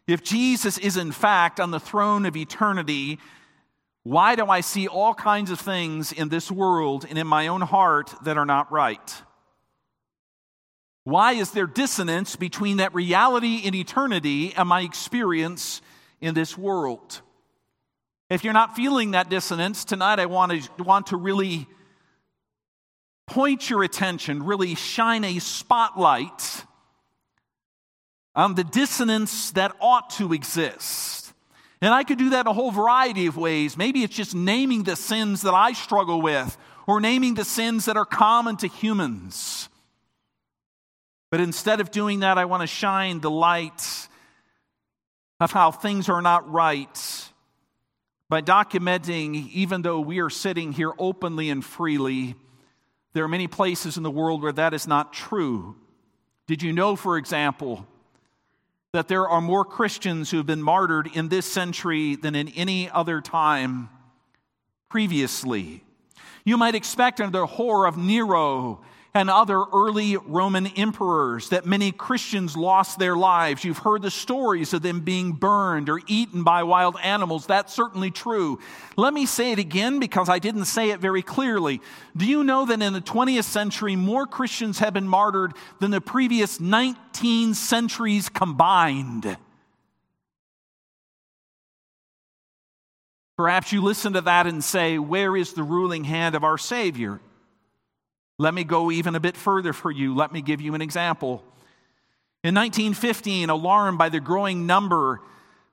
if 0.07 0.23
Jesus 0.23 0.77
is 0.79 0.97
in 0.97 1.13
fact 1.13 1.61
on 1.61 1.71
the 1.71 1.81
throne 1.81 2.27
of 2.27 2.37
eternity, 2.37 3.19
why 4.03 4.35
do 4.35 4.47
I 4.47 4.61
see 4.61 4.87
all 4.87 5.15
kinds 5.15 5.51
of 5.51 5.59
things 5.59 6.13
in 6.13 6.29
this 6.29 6.51
world 6.51 7.07
and 7.09 7.19
in 7.19 7.27
my 7.27 7.47
own 7.47 7.63
heart 7.63 8.13
that 8.25 8.37
are 8.37 8.45
not 8.45 8.71
right? 8.71 9.23
Why 11.05 11.33
is 11.33 11.53
there 11.53 11.67
dissonance 11.67 12.37
between 12.37 12.79
that 12.79 12.95
reality 12.95 13.57
in 13.57 13.75
eternity 13.75 14.55
and 14.55 14.69
my 14.69 14.81
experience 14.81 15.81
in 16.21 16.35
this 16.35 16.57
world? 16.57 17.21
If 18.35 18.43
you're 18.43 18.53
not 18.53 18.75
feeling 18.75 19.13
that 19.13 19.31
dissonance, 19.31 19.85
tonight 19.85 20.19
I 20.19 20.27
want 20.27 20.51
to, 20.51 20.83
want 20.83 21.07
to 21.09 21.17
really 21.17 21.69
point 23.29 23.71
your 23.71 23.85
attention, 23.85 24.43
really 24.43 24.75
shine 24.75 25.23
a 25.23 25.39
spotlight 25.39 26.65
on 28.35 28.57
the 28.57 28.65
dissonance 28.65 29.53
that 29.53 29.71
ought 29.81 30.11
to 30.11 30.33
exist. 30.33 31.33
And 31.81 31.95
I 31.95 32.03
could 32.03 32.19
do 32.19 32.31
that 32.31 32.49
a 32.49 32.53
whole 32.53 32.73
variety 32.73 33.27
of 33.27 33.37
ways. 33.37 33.77
Maybe 33.77 34.03
it's 34.03 34.17
just 34.17 34.35
naming 34.35 34.83
the 34.83 34.97
sins 34.97 35.43
that 35.43 35.55
I 35.55 35.73
struggle 35.73 36.21
with, 36.21 36.57
or 36.89 37.01
naming 37.01 37.35
the 37.35 37.45
sins 37.45 37.85
that 37.85 37.97
are 37.97 38.05
common 38.05 38.57
to 38.57 38.67
humans. 38.67 39.69
But 41.31 41.39
instead 41.39 41.79
of 41.79 41.93
doing 41.93 42.21
that, 42.21 42.37
I 42.37 42.47
want 42.47 42.63
to 42.63 42.67
shine 42.67 43.21
the 43.21 43.31
light 43.31 44.09
of 45.39 45.53
how 45.53 45.71
things 45.71 46.09
are 46.09 46.21
not 46.21 46.51
right 46.51 47.24
by 48.29 48.41
documenting, 48.41 49.51
even 49.53 49.83
though 49.83 50.01
we 50.01 50.21
are 50.21 50.31
sitting 50.31 50.73
here 50.73 50.93
openly 50.99 51.51
and 51.51 51.65
freely, 51.65 52.35
there 53.13 53.25
are 53.25 53.29
many 53.29 53.47
places 53.47 53.97
in 53.97 54.03
the 54.03 54.11
world 54.11 54.43
where 54.43 54.53
that 54.53 54.75
is 54.75 54.87
not 54.87 55.13
true. 55.13 55.77
Did 56.47 56.63
you 56.63 56.73
know, 56.73 56.97
for 56.97 57.17
example, 57.17 57.87
that 58.93 59.09
there 59.09 59.29
are 59.29 59.41
more 59.41 59.65
Christians 59.65 60.31
who 60.31 60.39
have 60.39 60.47
been 60.47 60.63
martyred 60.63 61.09
in 61.15 61.29
this 61.29 61.47
century 61.47 62.17
than 62.17 62.35
in 62.35 62.49
any 62.51 62.91
other 62.91 63.21
time 63.21 63.89
previously? 64.89 65.83
You 66.45 66.57
might 66.57 66.75
expect 66.75 67.21
under 67.21 67.41
the 67.41 67.47
horror 67.47 67.87
of 67.87 67.97
Nero 67.97 68.83
and 69.17 69.31
other 69.31 69.63
early 69.73 70.17
Roman 70.17 70.67
emperors 70.67 71.51
that 71.51 71.65
many 71.65 71.93
Christians 71.93 72.57
lost 72.57 72.99
their 72.99 73.15
lives. 73.15 73.63
You've 73.63 73.79
heard 73.79 74.03
the 74.03 74.11
stories 74.11 74.75
of 74.75 74.83
them 74.83 75.03
being 75.03 75.33
burned 75.33 75.89
or 75.89 76.01
eaten 76.09 76.43
by 76.43 76.65
wild 76.65 76.97
animals. 77.01 77.47
That's 77.47 77.73
certainly 77.73 78.11
true. 78.11 78.59
Let 78.97 79.15
me 79.15 79.25
say 79.25 79.53
it 79.53 79.61
again 79.61 80.01
because 80.01 80.29
I 80.29 80.41
didn't 80.41 80.65
say 80.65 80.91
it 80.91 80.99
very 80.99 81.23
clearly. 81.23 81.81
Do 82.17 82.27
you 82.27 82.43
know 82.43 82.67
that 82.67 82.83
in 82.83 82.93
the 82.93 83.01
20th 83.01 83.45
century, 83.45 83.95
more 83.95 84.27
Christians 84.27 84.81
have 84.81 84.95
been 84.95 85.07
martyred 85.07 85.53
than 85.79 85.93
the 85.93 86.01
previous 86.01 86.59
19 86.59 87.55
centuries 87.55 88.29
combined? 88.29 89.37
Perhaps 93.37 93.73
you 93.73 93.81
listen 93.81 94.15
to 94.15 94.23
that 94.23 94.49
and 94.49 94.63
say, 94.63 94.99
Where 94.99 95.37
is 95.37 95.53
the 95.53 95.63
ruling 95.63 96.03
hand 96.03 96.35
of 96.35 96.43
our 96.43 96.59
Savior? 96.59 97.21
Let 98.39 98.55
me 98.55 98.65
go 98.65 98.91
even 98.91 99.15
a 99.15 99.21
bit 99.21 99.37
further 99.37 99.73
for 99.73 99.91
you. 99.91 100.15
Let 100.15 100.33
me 100.33 100.43
give 100.43 100.61
you 100.61 100.75
an 100.75 100.83
example. 100.83 101.43
In 102.43 102.55
1915, 102.55 103.49
alarmed 103.49 103.97
by 103.97 104.09
the 104.09 104.21
growing 104.21 104.67
number 104.67 105.21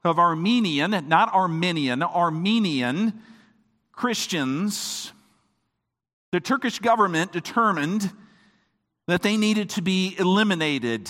of 0.03 0.19
Armenian, 0.19 0.91
not 1.07 1.33
Armenian, 1.33 2.03
Armenian 2.03 3.21
Christians, 3.91 5.11
the 6.31 6.39
Turkish 6.39 6.79
government 6.79 7.31
determined 7.31 8.11
that 9.07 9.21
they 9.21 9.37
needed 9.37 9.69
to 9.71 9.81
be 9.81 10.15
eliminated. 10.17 11.09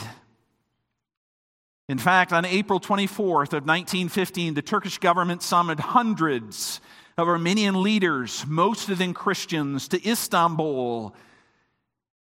In 1.88 1.98
fact, 1.98 2.34
on 2.34 2.46
April 2.46 2.80
24th 2.80 3.54
of 3.54 3.66
1915, 3.68 4.54
the 4.54 4.62
Turkish 4.62 4.98
government 4.98 5.44
summoned 5.44 5.80
hundreds 5.80 6.80
of 7.18 7.28
Armenian 7.28 7.84
leaders, 7.84 8.46
most 8.48 8.90
of 8.90 8.98
them 8.98 9.14
Christians, 9.14 9.90
to 9.90 10.10
Istanbul 10.10 11.14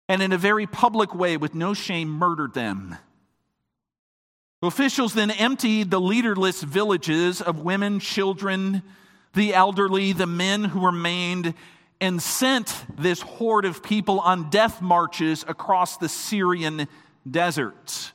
and 0.08 0.22
in 0.22 0.32
a 0.32 0.38
very 0.38 0.68
public 0.68 1.16
way, 1.16 1.38
with 1.38 1.56
no 1.56 1.74
shame, 1.74 2.10
murdered 2.10 2.54
them. 2.54 2.98
Officials 4.62 5.14
then 5.14 5.32
emptied 5.32 5.92
the 5.92 6.02
leaderless 6.02 6.64
villages 6.64 7.42
of 7.42 7.60
women, 7.60 8.00
children, 8.00 8.82
the 9.34 9.54
elderly, 9.54 10.14
the 10.14 10.26
men 10.26 10.64
who 10.64 10.86
remained, 10.86 11.54
and 12.02 12.22
sent 12.22 12.86
this 12.98 13.22
horde 13.22 13.66
of 13.66 13.84
people 13.84 14.20
on 14.20 14.50
death 14.50 14.82
marches 14.82 15.44
across 15.48 15.98
the 15.98 16.10
Syrian 16.10 16.88
desert. 17.30 18.12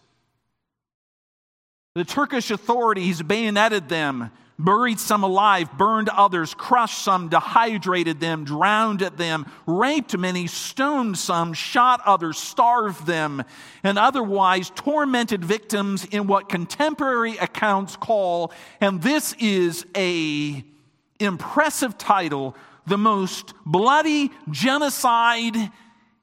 The 1.95 2.05
Turkish 2.05 2.51
authorities 2.51 3.21
bayoneted 3.23 3.89
them, 3.89 4.31
buried 4.65 5.01
some 5.01 5.23
alive, 5.23 5.77
burned 5.77 6.09
others, 6.09 6.55
crushed 6.55 7.03
some, 7.03 7.29
dehydrated 7.29 8.21
them, 8.21 8.45
drowned 8.45 9.01
them, 9.01 9.47
raped 9.67 10.17
many, 10.17 10.47
stoned 10.47 11.19
some, 11.19 11.53
shot 11.53 12.01
others, 12.05 12.39
starved 12.39 13.07
them, 13.07 13.43
and 13.83 13.99
otherwise 13.99 14.71
tormented 14.75 15.45
victims 15.45 16.05
in 16.07 16.27
what 16.27 16.49
contemporary 16.49 17.37
accounts 17.39 17.97
call, 17.97 18.53
and 18.81 19.03
this 19.03 19.35
is 19.39 19.87
a 19.97 20.65
impressive 21.19 21.99
title, 21.99 22.57
the 22.87 22.99
most 22.99 23.53
bloody 23.67 24.31
genocide 24.51 25.57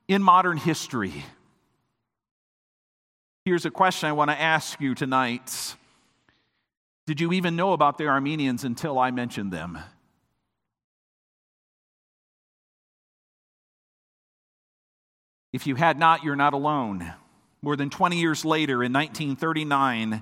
in 0.07 0.21
modern 0.23 0.57
history. 0.57 1.23
Here's 3.45 3.65
a 3.65 3.71
question 3.71 4.09
I 4.09 4.11
want 4.11 4.29
to 4.29 4.39
ask 4.39 4.81
you 4.81 4.93
tonight. 4.93 5.76
Did 7.07 7.21
you 7.21 7.31
even 7.31 7.55
know 7.55 7.71
about 7.71 7.97
the 7.97 8.07
Armenians 8.07 8.65
until 8.65 8.99
I 8.99 9.11
mentioned 9.11 9.53
them? 9.53 9.79
If 15.53 15.65
you 15.65 15.75
had 15.75 15.97
not, 15.97 16.25
you're 16.25 16.35
not 16.35 16.53
alone. 16.53 17.13
More 17.61 17.77
than 17.77 17.89
20 17.89 18.19
years 18.19 18.43
later, 18.43 18.83
in 18.83 18.91
1939, 18.91 20.21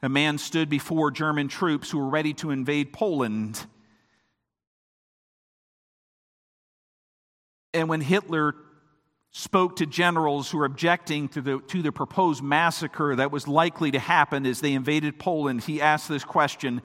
a 0.00 0.08
man 0.08 0.38
stood 0.38 0.70
before 0.70 1.10
German 1.10 1.48
troops 1.48 1.90
who 1.90 1.98
were 1.98 2.08
ready 2.08 2.32
to 2.34 2.50
invade 2.50 2.94
Poland. 2.94 3.66
And 7.74 7.90
when 7.90 8.00
Hitler 8.00 8.54
spoke 9.32 9.76
to 9.76 9.86
generals 9.86 10.50
who 10.50 10.58
were 10.58 10.66
objecting 10.66 11.26
to 11.30 11.40
the, 11.40 11.58
to 11.66 11.82
the 11.82 11.90
proposed 11.90 12.42
massacre 12.42 13.16
that 13.16 13.32
was 13.32 13.48
likely 13.48 13.90
to 13.90 13.98
happen 13.98 14.44
as 14.46 14.60
they 14.60 14.74
invaded 14.74 15.18
Poland, 15.18 15.64
he 15.64 15.80
asked 15.80 16.08
this 16.08 16.24
question 16.24 16.82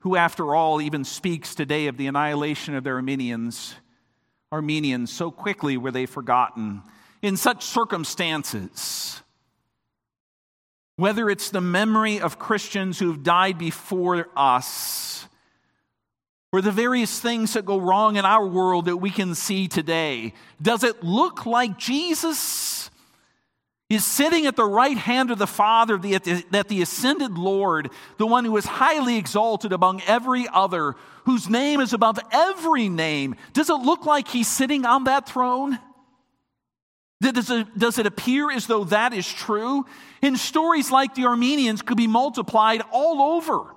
Who, 0.00 0.14
after 0.14 0.54
all, 0.54 0.80
even 0.80 1.04
speaks 1.04 1.54
today 1.54 1.86
of 1.86 1.96
the 1.96 2.06
annihilation 2.06 2.74
of 2.74 2.84
the 2.84 2.90
Armenians? 2.90 3.74
Armenians, 4.52 5.12
so 5.12 5.30
quickly 5.30 5.76
were 5.76 5.90
they 5.90 6.06
forgotten. 6.06 6.82
in 7.20 7.36
such 7.36 7.64
circumstances, 7.64 9.22
whether 10.96 11.28
it's 11.28 11.50
the 11.50 11.60
memory 11.60 12.20
of 12.20 12.38
Christians 12.38 12.98
who've 12.98 13.22
died 13.22 13.58
before 13.58 14.28
us, 14.36 15.26
or 16.52 16.62
the 16.62 16.72
various 16.72 17.20
things 17.20 17.52
that 17.52 17.64
go 17.64 17.78
wrong 17.78 18.16
in 18.16 18.24
our 18.24 18.46
world 18.46 18.86
that 18.86 18.96
we 18.96 19.10
can 19.10 19.34
see 19.34 19.68
today, 19.68 20.32
does 20.60 20.82
it 20.82 21.02
look 21.02 21.44
like 21.44 21.78
Jesus 21.78 22.90
is 23.90 24.04
sitting 24.04 24.46
at 24.46 24.54
the 24.54 24.64
right 24.64 24.98
hand 24.98 25.30
of 25.30 25.38
the 25.38 25.46
Father, 25.46 25.96
that 25.96 26.66
the 26.68 26.82
ascended 26.82 27.38
Lord, 27.38 27.90
the 28.18 28.26
one 28.26 28.44
who 28.44 28.56
is 28.58 28.66
highly 28.66 29.16
exalted 29.16 29.72
among 29.72 30.02
every 30.06 30.46
other, 30.52 30.94
whose 31.24 31.48
name 31.48 31.80
is 31.80 31.94
above 31.94 32.18
every 32.30 32.90
name, 32.90 33.34
does 33.54 33.70
it 33.70 33.74
look 33.74 34.04
like 34.04 34.28
he's 34.28 34.48
sitting 34.48 34.84
on 34.84 35.04
that 35.04 35.26
throne? 35.26 35.78
Does 37.20 37.50
it, 37.50 37.78
does 37.78 37.98
it 37.98 38.06
appear 38.06 38.50
as 38.50 38.66
though 38.66 38.84
that 38.84 39.12
is 39.12 39.26
true? 39.26 39.86
And 40.22 40.38
stories 40.38 40.90
like 40.90 41.14
the 41.14 41.24
Armenians 41.24 41.82
could 41.82 41.96
be 41.96 42.06
multiplied 42.06 42.82
all 42.92 43.36
over. 43.36 43.74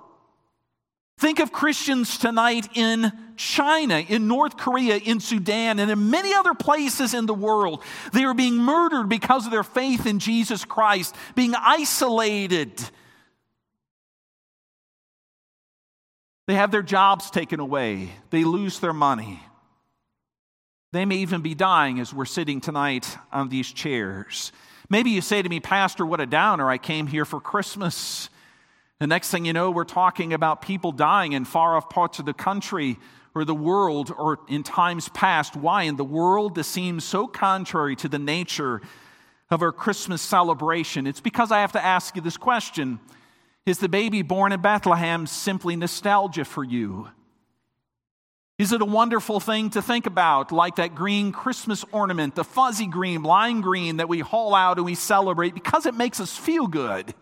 Think 1.22 1.38
of 1.38 1.52
Christians 1.52 2.18
tonight 2.18 2.68
in 2.74 3.12
China, 3.36 4.00
in 4.00 4.26
North 4.26 4.56
Korea, 4.56 4.96
in 4.96 5.20
Sudan, 5.20 5.78
and 5.78 5.88
in 5.88 6.10
many 6.10 6.34
other 6.34 6.52
places 6.52 7.14
in 7.14 7.26
the 7.26 7.32
world. 7.32 7.84
They 8.12 8.24
are 8.24 8.34
being 8.34 8.56
murdered 8.56 9.08
because 9.08 9.44
of 9.44 9.52
their 9.52 9.62
faith 9.62 10.04
in 10.04 10.18
Jesus 10.18 10.64
Christ, 10.64 11.14
being 11.36 11.54
isolated. 11.54 12.72
They 16.48 16.54
have 16.54 16.72
their 16.72 16.82
jobs 16.82 17.30
taken 17.30 17.60
away, 17.60 18.10
they 18.30 18.42
lose 18.42 18.80
their 18.80 18.92
money. 18.92 19.40
They 20.90 21.04
may 21.04 21.18
even 21.18 21.40
be 21.40 21.54
dying 21.54 22.00
as 22.00 22.12
we're 22.12 22.24
sitting 22.24 22.60
tonight 22.60 23.16
on 23.30 23.48
these 23.48 23.70
chairs. 23.70 24.50
Maybe 24.90 25.10
you 25.10 25.20
say 25.20 25.40
to 25.40 25.48
me, 25.48 25.60
Pastor, 25.60 26.04
what 26.04 26.20
a 26.20 26.26
downer. 26.26 26.68
I 26.68 26.78
came 26.78 27.06
here 27.06 27.24
for 27.24 27.40
Christmas. 27.40 28.28
The 29.02 29.08
next 29.08 29.32
thing 29.32 29.44
you 29.44 29.52
know, 29.52 29.72
we're 29.72 29.82
talking 29.82 30.32
about 30.32 30.62
people 30.62 30.92
dying 30.92 31.32
in 31.32 31.44
far 31.44 31.76
off 31.76 31.90
parts 31.90 32.20
of 32.20 32.24
the 32.24 32.32
country 32.32 33.00
or 33.34 33.44
the 33.44 33.52
world 33.52 34.14
or 34.16 34.38
in 34.46 34.62
times 34.62 35.08
past. 35.08 35.56
Why? 35.56 35.82
In 35.82 35.96
the 35.96 36.04
world, 36.04 36.54
this 36.54 36.68
seems 36.68 37.02
so 37.02 37.26
contrary 37.26 37.96
to 37.96 38.08
the 38.08 38.20
nature 38.20 38.80
of 39.50 39.60
our 39.60 39.72
Christmas 39.72 40.22
celebration. 40.22 41.08
It's 41.08 41.18
because 41.18 41.50
I 41.50 41.62
have 41.62 41.72
to 41.72 41.84
ask 41.84 42.14
you 42.14 42.22
this 42.22 42.36
question 42.36 43.00
Is 43.66 43.80
the 43.80 43.88
baby 43.88 44.22
born 44.22 44.52
in 44.52 44.60
Bethlehem 44.60 45.26
simply 45.26 45.74
nostalgia 45.74 46.44
for 46.44 46.62
you? 46.62 47.08
Is 48.56 48.70
it 48.70 48.82
a 48.82 48.84
wonderful 48.84 49.40
thing 49.40 49.70
to 49.70 49.82
think 49.82 50.06
about, 50.06 50.52
like 50.52 50.76
that 50.76 50.94
green 50.94 51.32
Christmas 51.32 51.84
ornament, 51.90 52.36
the 52.36 52.44
fuzzy 52.44 52.86
green, 52.86 53.24
lime 53.24 53.62
green 53.62 53.96
that 53.96 54.08
we 54.08 54.20
haul 54.20 54.54
out 54.54 54.76
and 54.76 54.86
we 54.86 54.94
celebrate 54.94 55.54
because 55.54 55.86
it 55.86 55.94
makes 55.94 56.20
us 56.20 56.36
feel 56.36 56.68
good? 56.68 57.14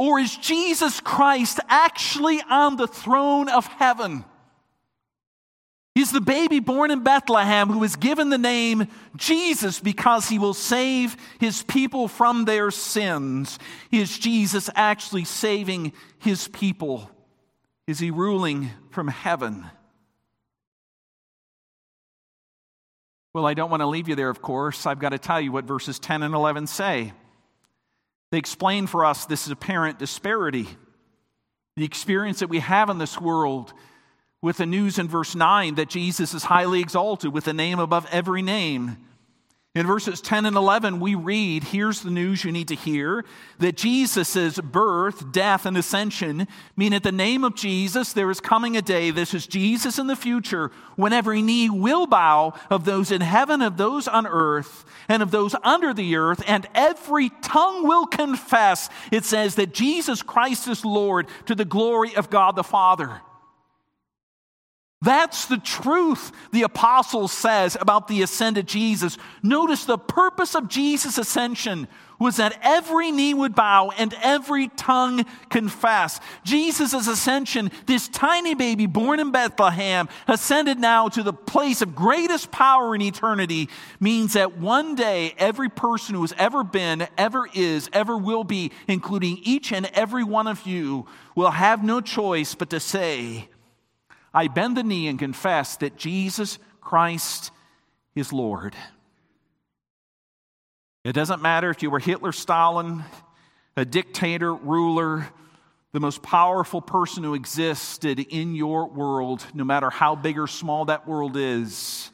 Or 0.00 0.18
is 0.18 0.34
Jesus 0.34 0.98
Christ 0.98 1.60
actually 1.68 2.40
on 2.48 2.78
the 2.78 2.86
throne 2.86 3.50
of 3.50 3.66
heaven? 3.66 4.24
He's 5.94 6.10
the 6.10 6.22
baby 6.22 6.58
born 6.58 6.90
in 6.90 7.04
Bethlehem 7.04 7.68
who 7.68 7.84
is 7.84 7.96
given 7.96 8.30
the 8.30 8.38
name 8.38 8.88
Jesus 9.14 9.78
because 9.78 10.26
he 10.26 10.38
will 10.38 10.54
save 10.54 11.18
his 11.38 11.62
people 11.64 12.08
from 12.08 12.46
their 12.46 12.70
sins. 12.70 13.58
Is 13.92 14.18
Jesus 14.18 14.70
actually 14.74 15.26
saving 15.26 15.92
his 16.18 16.48
people? 16.48 17.10
Is 17.86 17.98
he 17.98 18.10
ruling 18.10 18.70
from 18.92 19.08
heaven? 19.08 19.66
Well, 23.34 23.44
I 23.44 23.52
don't 23.52 23.70
want 23.70 23.82
to 23.82 23.86
leave 23.86 24.08
you 24.08 24.14
there, 24.14 24.30
of 24.30 24.40
course. 24.40 24.86
I've 24.86 24.98
got 24.98 25.10
to 25.10 25.18
tell 25.18 25.42
you 25.42 25.52
what 25.52 25.66
verses 25.66 25.98
10 25.98 26.22
and 26.22 26.34
11 26.34 26.68
say. 26.68 27.12
They 28.30 28.38
explain 28.38 28.86
for 28.86 29.04
us 29.04 29.26
this 29.26 29.48
apparent 29.48 29.98
disparity, 29.98 30.68
the 31.76 31.84
experience 31.84 32.40
that 32.40 32.48
we 32.48 32.60
have 32.60 32.88
in 32.88 32.98
this 32.98 33.20
world 33.20 33.72
with 34.42 34.58
the 34.58 34.66
news 34.66 34.98
in 34.98 35.08
verse 35.08 35.34
9 35.34 35.74
that 35.74 35.88
Jesus 35.88 36.32
is 36.32 36.44
highly 36.44 36.80
exalted 36.80 37.32
with 37.32 37.46
a 37.48 37.52
name 37.52 37.78
above 37.78 38.06
every 38.10 38.42
name. 38.42 38.96
In 39.72 39.86
verses 39.86 40.20
10 40.20 40.46
and 40.46 40.56
11, 40.56 40.98
we 40.98 41.14
read 41.14 41.62
here's 41.62 42.00
the 42.00 42.10
news 42.10 42.42
you 42.42 42.50
need 42.50 42.66
to 42.68 42.74
hear 42.74 43.24
that 43.58 43.76
Jesus' 43.76 44.58
birth, 44.58 45.30
death, 45.30 45.64
and 45.64 45.76
ascension 45.76 46.48
mean 46.76 46.92
at 46.92 47.04
the 47.04 47.12
name 47.12 47.44
of 47.44 47.54
Jesus, 47.54 48.12
there 48.12 48.32
is 48.32 48.40
coming 48.40 48.76
a 48.76 48.82
day, 48.82 49.12
this 49.12 49.32
is 49.32 49.46
Jesus 49.46 49.96
in 50.00 50.08
the 50.08 50.16
future, 50.16 50.72
when 50.96 51.12
every 51.12 51.40
knee 51.40 51.70
will 51.70 52.08
bow 52.08 52.52
of 52.68 52.84
those 52.84 53.12
in 53.12 53.20
heaven, 53.20 53.62
of 53.62 53.76
those 53.76 54.08
on 54.08 54.26
earth, 54.26 54.84
and 55.08 55.22
of 55.22 55.30
those 55.30 55.54
under 55.62 55.94
the 55.94 56.16
earth, 56.16 56.42
and 56.48 56.66
every 56.74 57.30
tongue 57.40 57.86
will 57.86 58.06
confess, 58.06 58.88
it 59.12 59.24
says, 59.24 59.54
that 59.54 59.72
Jesus 59.72 60.20
Christ 60.20 60.66
is 60.66 60.84
Lord 60.84 61.28
to 61.46 61.54
the 61.54 61.64
glory 61.64 62.16
of 62.16 62.28
God 62.28 62.56
the 62.56 62.64
Father. 62.64 63.20
That's 65.02 65.46
the 65.46 65.56
truth 65.56 66.30
the 66.52 66.64
apostle 66.64 67.26
says 67.26 67.74
about 67.80 68.06
the 68.06 68.20
ascended 68.20 68.68
Jesus. 68.68 69.16
Notice 69.42 69.86
the 69.86 69.96
purpose 69.96 70.54
of 70.54 70.68
Jesus' 70.68 71.16
ascension 71.16 71.88
was 72.18 72.36
that 72.36 72.58
every 72.60 73.10
knee 73.10 73.32
would 73.32 73.54
bow 73.54 73.92
and 73.96 74.14
every 74.22 74.68
tongue 74.68 75.24
confess. 75.48 76.20
Jesus' 76.44 76.92
ascension, 77.06 77.70
this 77.86 78.08
tiny 78.08 78.54
baby 78.54 78.84
born 78.84 79.20
in 79.20 79.30
Bethlehem, 79.32 80.06
ascended 80.28 80.78
now 80.78 81.08
to 81.08 81.22
the 81.22 81.32
place 81.32 81.80
of 81.80 81.94
greatest 81.94 82.50
power 82.50 82.94
in 82.94 83.00
eternity, 83.00 83.70
means 84.00 84.34
that 84.34 84.58
one 84.58 84.96
day 84.96 85.34
every 85.38 85.70
person 85.70 86.14
who 86.14 86.20
has 86.20 86.34
ever 86.36 86.62
been, 86.62 87.08
ever 87.16 87.48
is, 87.54 87.88
ever 87.94 88.18
will 88.18 88.44
be, 88.44 88.70
including 88.86 89.38
each 89.44 89.72
and 89.72 89.86
every 89.94 90.24
one 90.24 90.46
of 90.46 90.66
you, 90.66 91.06
will 91.34 91.52
have 91.52 91.82
no 91.82 92.02
choice 92.02 92.54
but 92.54 92.68
to 92.68 92.80
say, 92.80 93.48
I 94.32 94.48
bend 94.48 94.76
the 94.76 94.82
knee 94.82 95.08
and 95.08 95.18
confess 95.18 95.76
that 95.78 95.96
Jesus 95.96 96.58
Christ 96.80 97.50
is 98.14 98.32
Lord. 98.32 98.74
It 101.04 101.12
doesn't 101.12 101.42
matter 101.42 101.70
if 101.70 101.82
you 101.82 101.90
were 101.90 101.98
Hitler, 101.98 102.32
Stalin, 102.32 103.04
a 103.76 103.84
dictator, 103.84 104.54
ruler, 104.54 105.26
the 105.92 106.00
most 106.00 106.22
powerful 106.22 106.80
person 106.80 107.24
who 107.24 107.34
existed 107.34 108.20
in 108.20 108.54
your 108.54 108.88
world, 108.88 109.44
no 109.54 109.64
matter 109.64 109.90
how 109.90 110.14
big 110.14 110.38
or 110.38 110.46
small 110.46 110.84
that 110.84 111.08
world 111.08 111.36
is. 111.36 112.10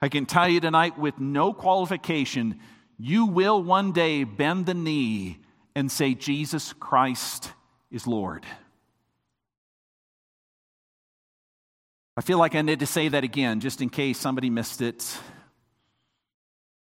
I 0.00 0.08
can 0.08 0.26
tell 0.26 0.48
you 0.48 0.60
tonight 0.60 0.98
with 0.98 1.18
no 1.18 1.52
qualification, 1.52 2.60
you 2.98 3.26
will 3.26 3.62
one 3.62 3.92
day 3.92 4.24
bend 4.24 4.66
the 4.66 4.74
knee 4.74 5.38
and 5.74 5.90
say, 5.90 6.14
Jesus 6.14 6.72
Christ 6.74 7.52
is 7.90 8.06
Lord. 8.06 8.44
I 12.16 12.20
feel 12.20 12.38
like 12.38 12.54
I 12.54 12.62
need 12.62 12.80
to 12.80 12.86
say 12.86 13.08
that 13.08 13.24
again 13.24 13.58
just 13.58 13.80
in 13.80 13.90
case 13.90 14.18
somebody 14.18 14.48
missed 14.48 14.80
it. 14.80 15.18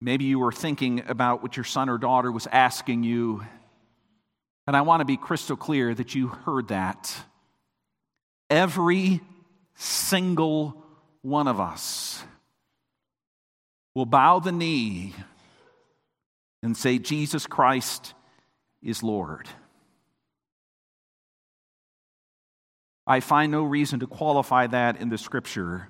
Maybe 0.02 0.26
you 0.26 0.40
were 0.40 0.52
thinking 0.52 1.04
about 1.08 1.44
what 1.44 1.56
your 1.56 1.66
son 1.66 1.88
or 1.88 2.00
daughter 2.00 2.32
was 2.32 2.48
asking 2.52 3.04
you, 3.04 3.46
and 4.66 4.76
I 4.76 4.82
want 4.82 5.02
to 5.02 5.06
be 5.06 5.18
crystal 5.18 5.58
clear 5.58 5.94
that 5.94 6.16
you 6.16 6.28
heard 6.28 6.70
that. 6.70 7.16
Every 8.50 9.22
single 9.76 10.84
one 11.22 11.48
of 11.48 11.60
us 11.60 12.24
will 13.94 14.06
bow 14.06 14.40
the 14.40 14.52
knee 14.52 15.14
and 16.64 16.76
say, 16.76 16.98
Jesus 16.98 17.46
Christ 17.46 18.14
is 18.82 19.04
Lord. 19.04 19.48
I 23.10 23.22
find 23.22 23.52
no 23.52 23.64
reason 23.64 24.00
to 24.02 24.08
qualify 24.08 24.68
that 24.68 25.02
in 25.02 25.10
the 25.10 25.18
scripture. 25.18 25.90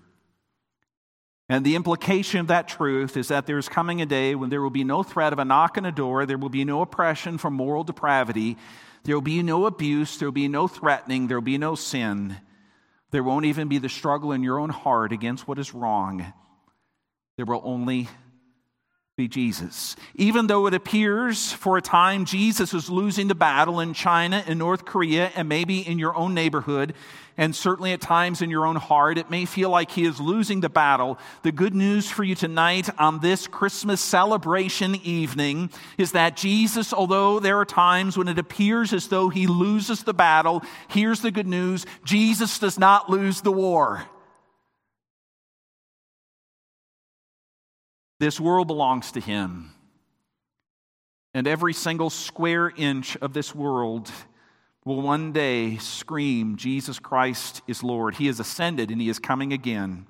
And 1.50 1.66
the 1.66 1.76
implication 1.76 2.40
of 2.40 2.48
that 2.48 2.70
truth 2.70 3.18
is 3.18 3.28
that 3.28 3.46
there's 3.46 3.68
coming 3.68 4.02
a 4.02 4.06
day 4.06 4.36
when 4.36 4.50
there 4.50 4.62
will 4.62 4.70
be 4.70 4.86
no 4.86 5.04
threat 5.04 5.34
of 5.34 5.40
a 5.40 5.44
knock 5.44 5.78
on 5.78 5.86
a 5.86 5.92
door, 5.92 6.26
there 6.26 6.38
will 6.38 6.48
be 6.48 6.64
no 6.64 6.82
oppression 6.82 7.38
from 7.38 7.56
moral 7.56 7.84
depravity, 7.84 8.56
there 9.04 9.16
will 9.16 9.22
be 9.22 9.44
no 9.44 9.66
abuse, 9.66 10.18
there 10.18 10.30
will 10.30 10.34
be 10.34 10.48
no 10.48 10.70
threatening, 10.70 11.28
there 11.28 11.38
will 11.38 11.44
be 11.44 11.58
no 11.58 11.76
sin. 11.76 12.38
There 13.12 13.24
won't 13.24 13.46
even 13.46 13.68
be 13.68 13.80
the 13.80 13.90
struggle 13.90 14.32
in 14.32 14.42
your 14.42 14.58
own 14.58 14.70
heart 14.70 15.12
against 15.12 15.46
what 15.46 15.60
is 15.60 15.74
wrong. 15.74 16.34
There 17.36 17.46
will 17.46 17.62
only 17.66 18.08
be 19.20 19.28
Jesus. 19.28 19.98
Even 20.16 20.48
though 20.48 20.66
it 20.66 20.74
appears 20.74 21.52
for 21.52 21.78
a 21.78 21.82
time 21.82 22.24
Jesus 22.24 22.74
is 22.74 22.90
losing 22.90 23.28
the 23.28 23.36
battle 23.36 23.82
in 23.82 23.94
China 23.94 24.42
and 24.48 24.58
North 24.58 24.86
Korea 24.86 25.30
and 25.36 25.50
maybe 25.50 25.86
in 25.86 26.00
your 26.00 26.16
own 26.16 26.34
neighborhood, 26.34 26.94
and 27.36 27.54
certainly 27.54 27.92
at 27.92 28.00
times 28.00 28.42
in 28.42 28.50
your 28.50 28.66
own 28.66 28.78
heart, 28.78 29.18
it 29.18 29.30
may 29.30 29.44
feel 29.44 29.70
like 29.70 29.92
he 29.92 30.06
is 30.06 30.22
losing 30.22 30.62
the 30.62 30.70
battle. 30.70 31.20
The 31.42 31.52
good 31.52 31.76
news 31.76 32.10
for 32.10 32.24
you 32.24 32.34
tonight 32.34 32.90
on 32.98 33.20
this 33.20 33.46
Christmas 33.46 34.00
celebration 34.00 34.96
evening 34.96 35.70
is 35.98 36.14
that 36.14 36.38
Jesus, 36.38 36.94
although 36.94 37.42
there 37.42 37.60
are 37.60 37.66
times 37.66 38.18
when 38.18 38.30
it 38.30 38.40
appears 38.40 38.94
as 38.94 39.10
though 39.10 39.28
he 39.28 39.48
loses 39.48 40.04
the 40.04 40.14
battle, 40.14 40.64
here's 40.88 41.20
the 41.20 41.32
good 41.32 41.48
news 41.48 41.86
Jesus 42.06 42.58
does 42.58 42.80
not 42.80 43.10
lose 43.10 43.42
the 43.42 43.52
war. 43.52 44.06
This 48.20 48.40
world 48.40 48.68
belongs 48.68 49.12
to 49.14 49.20
Him. 49.20 49.72
And 51.34 51.48
every 51.48 51.74
single 51.74 52.10
square 52.10 52.72
inch 52.76 53.16
of 53.18 53.34
this 53.34 53.54
world 53.56 54.12
will 54.84 55.02
one 55.02 55.32
day 55.32 55.78
scream, 55.78 56.58
Jesus 56.58 57.00
Christ 57.00 57.62
is 57.68 57.84
Lord. 57.84 58.16
He 58.16 58.28
has 58.28 58.40
ascended 58.40 58.92
and 58.92 59.02
He 59.02 59.10
is 59.10 59.20
coming 59.20 59.54
again. 59.54 60.08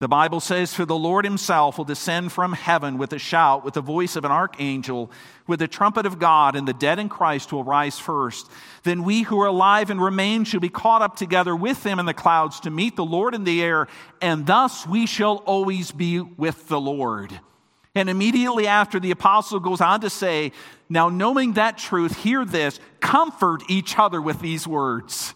The 0.00 0.06
Bible 0.06 0.38
says, 0.38 0.72
For 0.72 0.84
the 0.84 0.96
Lord 0.96 1.24
himself 1.24 1.76
will 1.76 1.84
descend 1.84 2.30
from 2.30 2.52
heaven 2.52 2.98
with 2.98 3.12
a 3.12 3.18
shout, 3.18 3.64
with 3.64 3.74
the 3.74 3.80
voice 3.80 4.14
of 4.14 4.24
an 4.24 4.30
archangel, 4.30 5.10
with 5.48 5.58
the 5.58 5.66
trumpet 5.66 6.06
of 6.06 6.20
God, 6.20 6.54
and 6.54 6.68
the 6.68 6.72
dead 6.72 7.00
in 7.00 7.08
Christ 7.08 7.52
will 7.52 7.64
rise 7.64 7.98
first. 7.98 8.48
Then 8.84 9.02
we 9.02 9.22
who 9.22 9.40
are 9.40 9.48
alive 9.48 9.90
and 9.90 10.00
remain 10.00 10.44
shall 10.44 10.60
be 10.60 10.68
caught 10.68 11.02
up 11.02 11.16
together 11.16 11.56
with 11.56 11.82
them 11.82 11.98
in 11.98 12.06
the 12.06 12.14
clouds 12.14 12.60
to 12.60 12.70
meet 12.70 12.94
the 12.94 13.04
Lord 13.04 13.34
in 13.34 13.42
the 13.42 13.60
air, 13.60 13.88
and 14.22 14.46
thus 14.46 14.86
we 14.86 15.04
shall 15.04 15.38
always 15.38 15.90
be 15.90 16.20
with 16.20 16.68
the 16.68 16.80
Lord. 16.80 17.40
And 17.96 18.08
immediately 18.08 18.68
after, 18.68 19.00
the 19.00 19.10
apostle 19.10 19.58
goes 19.58 19.80
on 19.80 20.02
to 20.02 20.10
say, 20.10 20.52
Now 20.88 21.08
knowing 21.08 21.54
that 21.54 21.76
truth, 21.76 22.18
hear 22.18 22.44
this, 22.44 22.78
comfort 23.00 23.64
each 23.68 23.98
other 23.98 24.22
with 24.22 24.38
these 24.38 24.64
words. 24.64 25.34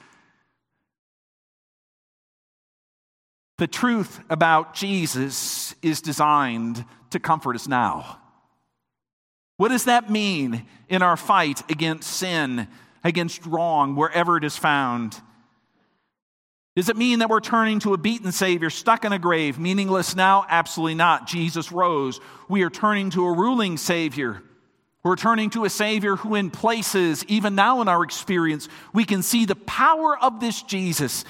The 3.58 3.66
truth 3.66 4.20
about 4.30 4.74
Jesus 4.74 5.74
is 5.82 6.00
designed 6.00 6.84
to 7.10 7.20
comfort 7.20 7.54
us 7.54 7.68
now. 7.68 8.18
What 9.56 9.68
does 9.68 9.84
that 9.84 10.10
mean 10.10 10.66
in 10.88 11.02
our 11.02 11.16
fight 11.16 11.62
against 11.70 12.10
sin, 12.10 12.66
against 13.04 13.46
wrong, 13.46 13.94
wherever 13.94 14.36
it 14.36 14.44
is 14.44 14.56
found? 14.56 15.20
Does 16.74 16.88
it 16.88 16.96
mean 16.96 17.18
that 17.18 17.28
we're 17.28 17.40
turning 17.40 17.80
to 17.80 17.92
a 17.92 17.98
beaten 17.98 18.32
Savior 18.32 18.70
stuck 18.70 19.04
in 19.04 19.12
a 19.12 19.18
grave, 19.18 19.58
meaningless 19.58 20.16
now? 20.16 20.46
Absolutely 20.48 20.94
not. 20.94 21.26
Jesus 21.26 21.70
rose. 21.70 22.18
We 22.48 22.62
are 22.62 22.70
turning 22.70 23.10
to 23.10 23.26
a 23.26 23.32
ruling 23.32 23.76
Savior. 23.76 24.42
We're 25.04 25.16
turning 25.16 25.50
to 25.50 25.66
a 25.66 25.70
Savior 25.70 26.16
who, 26.16 26.34
in 26.34 26.50
places, 26.50 27.24
even 27.26 27.54
now 27.54 27.82
in 27.82 27.88
our 27.88 28.02
experience, 28.02 28.68
we 28.94 29.04
can 29.04 29.22
see 29.22 29.44
the 29.44 29.54
power 29.54 30.18
of 30.18 30.40
this 30.40 30.62
Jesus 30.62 31.24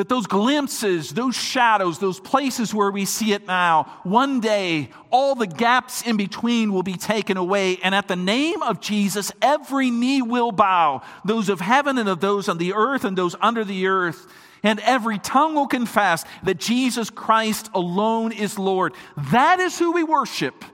but 0.00 0.08
those 0.08 0.26
glimpses, 0.26 1.10
those 1.10 1.36
shadows, 1.36 1.98
those 1.98 2.18
places 2.18 2.72
where 2.72 2.90
we 2.90 3.04
see 3.04 3.34
it 3.34 3.46
now, 3.46 3.82
one 4.02 4.40
day 4.40 4.88
all 5.10 5.34
the 5.34 5.46
gaps 5.46 6.00
in 6.00 6.16
between 6.16 6.72
will 6.72 6.82
be 6.82 6.94
taken 6.94 7.36
away. 7.36 7.76
And 7.82 7.94
at 7.94 8.08
the 8.08 8.16
name 8.16 8.62
of 8.62 8.80
Jesus, 8.80 9.30
every 9.42 9.90
knee 9.90 10.22
will 10.22 10.52
bow, 10.52 11.02
those 11.26 11.50
of 11.50 11.60
heaven 11.60 11.98
and 11.98 12.08
of 12.08 12.18
those 12.18 12.48
on 12.48 12.56
the 12.56 12.72
earth 12.72 13.04
and 13.04 13.14
those 13.14 13.36
under 13.42 13.62
the 13.62 13.88
earth. 13.88 14.26
And 14.62 14.80
every 14.80 15.18
tongue 15.18 15.54
will 15.54 15.66
confess 15.66 16.24
that 16.44 16.56
Jesus 16.56 17.10
Christ 17.10 17.68
alone 17.74 18.32
is 18.32 18.58
Lord. 18.58 18.94
That 19.32 19.60
is 19.60 19.78
who 19.78 19.92
we 19.92 20.02
worship. 20.02 20.64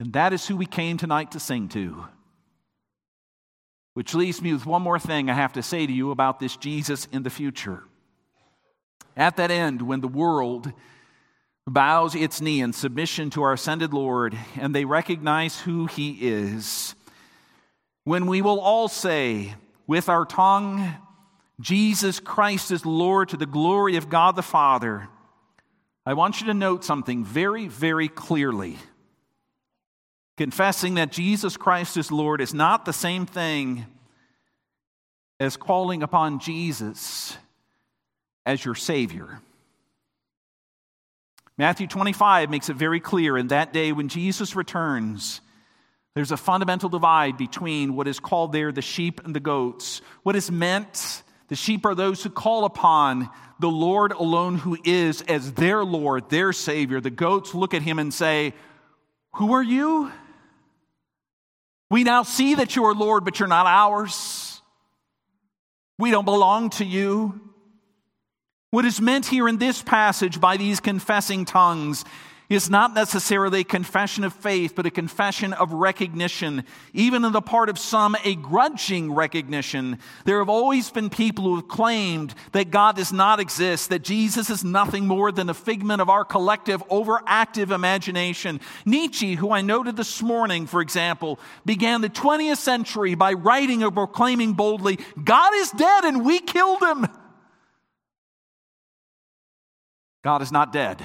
And 0.00 0.12
that 0.14 0.32
is 0.32 0.44
who 0.44 0.56
we 0.56 0.66
came 0.66 0.96
tonight 0.96 1.30
to 1.30 1.38
sing 1.38 1.68
to. 1.68 2.04
Which 3.96 4.12
leaves 4.12 4.42
me 4.42 4.52
with 4.52 4.66
one 4.66 4.82
more 4.82 4.98
thing 4.98 5.30
I 5.30 5.32
have 5.32 5.54
to 5.54 5.62
say 5.62 5.86
to 5.86 5.92
you 5.92 6.10
about 6.10 6.38
this 6.38 6.54
Jesus 6.58 7.08
in 7.12 7.22
the 7.22 7.30
future. 7.30 7.82
At 9.16 9.38
that 9.38 9.50
end, 9.50 9.80
when 9.80 10.02
the 10.02 10.06
world 10.06 10.70
bows 11.66 12.14
its 12.14 12.42
knee 12.42 12.60
in 12.60 12.74
submission 12.74 13.30
to 13.30 13.42
our 13.42 13.54
ascended 13.54 13.94
Lord 13.94 14.36
and 14.56 14.74
they 14.74 14.84
recognize 14.84 15.58
who 15.60 15.86
he 15.86 16.18
is, 16.20 16.94
when 18.04 18.26
we 18.26 18.42
will 18.42 18.60
all 18.60 18.88
say 18.88 19.54
with 19.86 20.10
our 20.10 20.26
tongue, 20.26 20.94
Jesus 21.58 22.20
Christ 22.20 22.70
is 22.70 22.84
Lord 22.84 23.30
to 23.30 23.38
the 23.38 23.46
glory 23.46 23.96
of 23.96 24.10
God 24.10 24.36
the 24.36 24.42
Father, 24.42 25.08
I 26.04 26.12
want 26.12 26.42
you 26.42 26.48
to 26.48 26.54
note 26.54 26.84
something 26.84 27.24
very, 27.24 27.66
very 27.66 28.08
clearly. 28.08 28.76
Confessing 30.36 30.94
that 30.94 31.12
Jesus 31.12 31.56
Christ 31.56 31.96
is 31.96 32.12
Lord 32.12 32.40
is 32.40 32.52
not 32.52 32.84
the 32.84 32.92
same 32.92 33.24
thing 33.24 33.86
as 35.40 35.56
calling 35.56 36.02
upon 36.02 36.40
Jesus 36.40 37.36
as 38.44 38.64
your 38.64 38.74
Savior. 38.74 39.40
Matthew 41.58 41.86
25 41.86 42.50
makes 42.50 42.68
it 42.68 42.76
very 42.76 43.00
clear 43.00 43.38
in 43.38 43.48
that 43.48 43.72
day 43.72 43.92
when 43.92 44.08
Jesus 44.08 44.54
returns, 44.54 45.40
there's 46.14 46.32
a 46.32 46.36
fundamental 46.36 46.90
divide 46.90 47.38
between 47.38 47.94
what 47.94 48.06
is 48.06 48.20
called 48.20 48.52
there 48.52 48.72
the 48.72 48.82
sheep 48.82 49.24
and 49.24 49.34
the 49.34 49.40
goats. 49.40 50.02
What 50.22 50.36
is 50.36 50.50
meant, 50.50 51.22
the 51.48 51.56
sheep 51.56 51.86
are 51.86 51.94
those 51.94 52.22
who 52.22 52.28
call 52.28 52.66
upon 52.66 53.30
the 53.58 53.70
Lord 53.70 54.12
alone 54.12 54.56
who 54.58 54.76
is 54.84 55.22
as 55.22 55.52
their 55.52 55.82
Lord, 55.82 56.28
their 56.28 56.52
Savior. 56.52 57.00
The 57.00 57.10
goats 57.10 57.54
look 57.54 57.72
at 57.72 57.80
him 57.80 57.98
and 57.98 58.12
say, 58.12 58.52
Who 59.34 59.54
are 59.54 59.62
you? 59.62 60.12
We 61.90 62.04
now 62.04 62.22
see 62.22 62.54
that 62.56 62.76
you 62.76 62.84
are 62.86 62.94
Lord, 62.94 63.24
but 63.24 63.38
you're 63.38 63.48
not 63.48 63.66
ours. 63.66 64.60
We 65.98 66.10
don't 66.10 66.24
belong 66.24 66.70
to 66.70 66.84
you. 66.84 67.40
What 68.70 68.84
is 68.84 69.00
meant 69.00 69.26
here 69.26 69.48
in 69.48 69.58
this 69.58 69.82
passage 69.82 70.40
by 70.40 70.56
these 70.56 70.80
confessing 70.80 71.44
tongues 71.44 72.04
is 72.48 72.70
not 72.70 72.94
necessarily 72.94 73.60
a 73.60 73.64
confession 73.64 74.22
of 74.22 74.32
faith, 74.32 74.74
but 74.74 74.86
a 74.86 74.90
confession 74.90 75.52
of 75.52 75.72
recognition. 75.72 76.64
Even 76.92 77.24
on 77.24 77.32
the 77.32 77.40
part 77.40 77.68
of 77.68 77.78
some, 77.78 78.16
a 78.24 78.36
grudging 78.36 79.12
recognition. 79.12 79.98
There 80.24 80.38
have 80.38 80.48
always 80.48 80.90
been 80.90 81.10
people 81.10 81.44
who 81.44 81.56
have 81.56 81.68
claimed 81.68 82.34
that 82.52 82.70
God 82.70 82.96
does 82.96 83.12
not 83.12 83.40
exist, 83.40 83.88
that 83.88 84.04
Jesus 84.04 84.48
is 84.48 84.62
nothing 84.62 85.06
more 85.06 85.32
than 85.32 85.50
a 85.50 85.54
figment 85.54 86.00
of 86.00 86.08
our 86.08 86.24
collective 86.24 86.86
overactive 86.88 87.72
imagination. 87.72 88.60
Nietzsche, 88.84 89.34
who 89.34 89.50
I 89.50 89.60
noted 89.60 89.96
this 89.96 90.22
morning, 90.22 90.66
for 90.66 90.80
example, 90.80 91.40
began 91.64 92.00
the 92.00 92.08
20th 92.08 92.58
century 92.58 93.16
by 93.16 93.32
writing 93.32 93.82
or 93.82 93.90
proclaiming 93.90 94.52
boldly, 94.52 95.00
God 95.22 95.52
is 95.54 95.70
dead 95.72 96.04
and 96.04 96.24
we 96.24 96.38
killed 96.38 96.82
him. 96.82 97.06
God 100.22 100.42
is 100.42 100.52
not 100.52 100.72
dead 100.72 101.04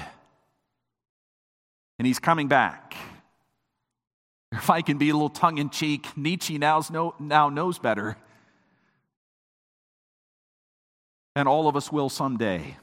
and 1.98 2.06
he's 2.06 2.18
coming 2.18 2.48
back. 2.48 2.96
If 4.52 4.68
I 4.68 4.82
can 4.82 4.98
be 4.98 5.10
a 5.10 5.14
little 5.14 5.30
tongue 5.30 5.58
in 5.58 5.70
cheek, 5.70 6.06
Nietzsche 6.16 6.58
now, 6.58 6.82
now 7.18 7.48
knows 7.48 7.78
better. 7.78 8.16
And 11.34 11.48
all 11.48 11.68
of 11.68 11.76
us 11.76 11.90
will 11.90 12.10
someday. 12.10 12.76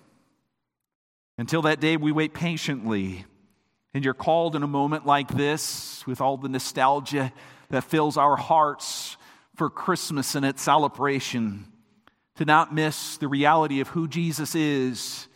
Until 1.37 1.61
that 1.61 1.79
day, 1.79 1.95
we 1.95 2.11
wait 2.11 2.33
patiently. 2.33 3.25
And 3.93 4.03
you're 4.03 4.13
called 4.13 4.55
in 4.55 4.63
a 4.63 4.67
moment 4.67 5.05
like 5.05 5.29
this, 5.29 6.05
with 6.07 6.21
all 6.21 6.37
the 6.37 6.49
nostalgia 6.49 7.31
that 7.69 7.83
fills 7.83 8.17
our 8.17 8.35
hearts 8.35 9.17
for 9.55 9.69
Christmas 9.69 10.35
and 10.35 10.45
its 10.45 10.61
celebration, 10.61 11.71
to 12.35 12.45
not 12.45 12.73
miss 12.73 13.17
the 13.17 13.27
reality 13.27 13.79
of 13.79 13.89
who 13.89 14.07
Jesus 14.07 14.55
is 14.55 15.27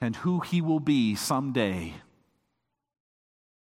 and 0.00 0.16
who 0.16 0.40
he 0.40 0.60
will 0.60 0.80
be 0.80 1.14
someday. 1.14 1.92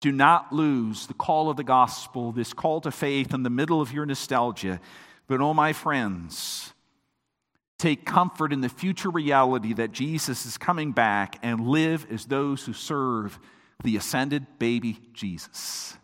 Do 0.02 0.10
not 0.10 0.52
lose 0.52 1.06
the 1.06 1.14
call 1.14 1.48
of 1.48 1.56
the 1.56 1.64
gospel, 1.64 2.32
this 2.32 2.52
call 2.52 2.80
to 2.82 2.90
faith 2.90 3.32
in 3.32 3.44
the 3.44 3.50
middle 3.50 3.80
of 3.80 3.92
your 3.92 4.04
nostalgia. 4.04 4.80
But, 5.28 5.40
oh, 5.40 5.54
my 5.54 5.72
friends, 5.72 6.72
take 7.78 8.04
comfort 8.04 8.52
in 8.52 8.62
the 8.62 8.68
future 8.68 9.10
reality 9.10 9.72
that 9.74 9.92
Jesus 9.92 10.44
is 10.44 10.58
coming 10.58 10.90
back 10.90 11.38
and 11.40 11.68
live 11.68 12.04
as 12.10 12.26
those 12.26 12.66
who 12.66 12.72
serve 12.72 13.38
the 13.84 13.96
ascended 13.96 14.44
baby 14.58 14.98
Jesus. 15.12 15.96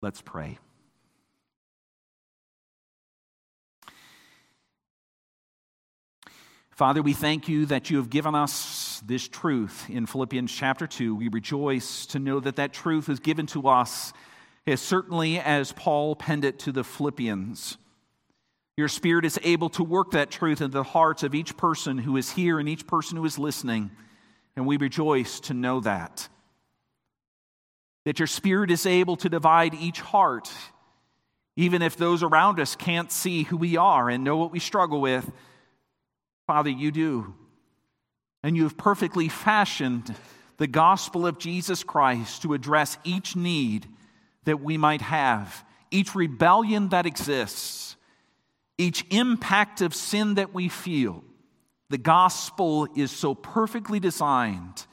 Let's 0.00 0.22
pray. 0.22 0.58
Father, 6.80 7.02
we 7.02 7.12
thank 7.12 7.46
you 7.46 7.66
that 7.66 7.90
you 7.90 7.98
have 7.98 8.08
given 8.08 8.34
us 8.34 9.02
this 9.04 9.28
truth 9.28 9.84
in 9.90 10.06
Philippians 10.06 10.50
chapter 10.50 10.86
2. 10.86 11.14
We 11.14 11.28
rejoice 11.28 12.06
to 12.06 12.18
know 12.18 12.40
that 12.40 12.56
that 12.56 12.72
truth 12.72 13.10
is 13.10 13.20
given 13.20 13.44
to 13.48 13.68
us 13.68 14.14
as 14.66 14.80
certainly 14.80 15.38
as 15.38 15.72
Paul 15.72 16.16
penned 16.16 16.46
it 16.46 16.58
to 16.60 16.72
the 16.72 16.82
Philippians. 16.82 17.76
Your 18.78 18.88
Spirit 18.88 19.26
is 19.26 19.38
able 19.42 19.68
to 19.68 19.84
work 19.84 20.12
that 20.12 20.30
truth 20.30 20.62
in 20.62 20.70
the 20.70 20.82
hearts 20.82 21.22
of 21.22 21.34
each 21.34 21.54
person 21.58 21.98
who 21.98 22.16
is 22.16 22.30
here 22.30 22.58
and 22.58 22.66
each 22.66 22.86
person 22.86 23.18
who 23.18 23.26
is 23.26 23.38
listening, 23.38 23.90
and 24.56 24.66
we 24.66 24.78
rejoice 24.78 25.38
to 25.40 25.52
know 25.52 25.80
that. 25.80 26.30
That 28.06 28.18
your 28.18 28.26
Spirit 28.26 28.70
is 28.70 28.86
able 28.86 29.16
to 29.16 29.28
divide 29.28 29.74
each 29.74 30.00
heart, 30.00 30.50
even 31.56 31.82
if 31.82 31.98
those 31.98 32.22
around 32.22 32.58
us 32.58 32.74
can't 32.74 33.12
see 33.12 33.42
who 33.42 33.58
we 33.58 33.76
are 33.76 34.08
and 34.08 34.24
know 34.24 34.38
what 34.38 34.50
we 34.50 34.60
struggle 34.60 35.02
with 35.02 35.30
Father, 36.50 36.70
you 36.70 36.90
do. 36.90 37.32
And 38.42 38.56
you 38.56 38.64
have 38.64 38.76
perfectly 38.76 39.28
fashioned 39.28 40.12
the 40.56 40.66
gospel 40.66 41.24
of 41.24 41.38
Jesus 41.38 41.84
Christ 41.84 42.42
to 42.42 42.54
address 42.54 42.98
each 43.04 43.36
need 43.36 43.86
that 44.46 44.60
we 44.60 44.76
might 44.76 45.00
have, 45.00 45.64
each 45.92 46.16
rebellion 46.16 46.88
that 46.88 47.06
exists, 47.06 47.94
each 48.78 49.04
impact 49.10 49.80
of 49.80 49.94
sin 49.94 50.34
that 50.34 50.52
we 50.52 50.68
feel. 50.68 51.22
The 51.88 51.98
gospel 51.98 52.88
is 52.96 53.12
so 53.12 53.32
perfectly 53.36 54.00
designed 54.00 54.86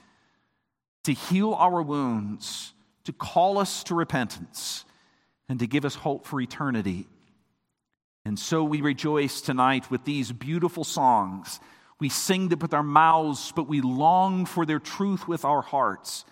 to 1.06 1.12
heal 1.12 1.56
our 1.56 1.82
wounds, 1.82 2.72
to 3.06 3.14
call 3.14 3.58
us 3.58 3.84
to 3.86 3.96
repentance, 3.96 4.86
and 5.50 5.58
to 5.58 5.66
give 5.66 5.86
us 5.86 5.96
hope 5.96 6.28
for 6.28 6.40
eternity. 6.40 7.08
And 8.28 8.38
so 8.38 8.62
we 8.62 8.82
rejoice 8.82 9.40
tonight 9.40 9.90
with 9.90 10.04
these 10.04 10.34
beautiful 10.34 10.84
songs. 10.84 11.62
We 11.98 12.10
sing 12.10 12.50
them 12.50 12.60
with 12.60 12.74
our 12.74 12.84
mouths, 12.84 13.54
but 13.56 13.70
we 13.70 13.80
long 13.80 14.46
for 14.46 14.66
their 14.66 14.80
truth 14.80 15.30
with 15.30 15.46
our 15.46 15.62
hearts. 15.62 16.26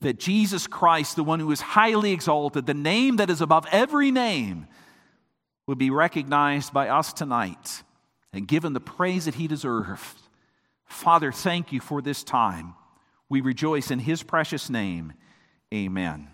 That 0.00 0.18
Jesus 0.18 0.66
Christ, 0.66 1.16
the 1.16 1.22
one 1.22 1.38
who 1.38 1.50
is 1.50 1.60
highly 1.60 2.12
exalted, 2.12 2.64
the 2.64 2.72
name 2.72 3.16
that 3.16 3.28
is 3.28 3.42
above 3.42 3.66
every 3.70 4.10
name, 4.10 4.68
would 5.66 5.76
be 5.76 5.90
recognized 5.90 6.72
by 6.72 6.88
us 6.88 7.12
tonight 7.12 7.82
and 8.32 8.48
given 8.48 8.72
the 8.72 8.80
praise 8.80 9.26
that 9.26 9.34
he 9.34 9.46
deserves. 9.46 10.14
Father, 10.86 11.30
thank 11.30 11.72
you 11.72 11.80
for 11.80 12.00
this 12.00 12.24
time. 12.24 12.72
We 13.28 13.42
rejoice 13.42 13.90
in 13.90 13.98
his 13.98 14.22
precious 14.22 14.70
name. 14.70 15.12
Amen. 15.74 16.28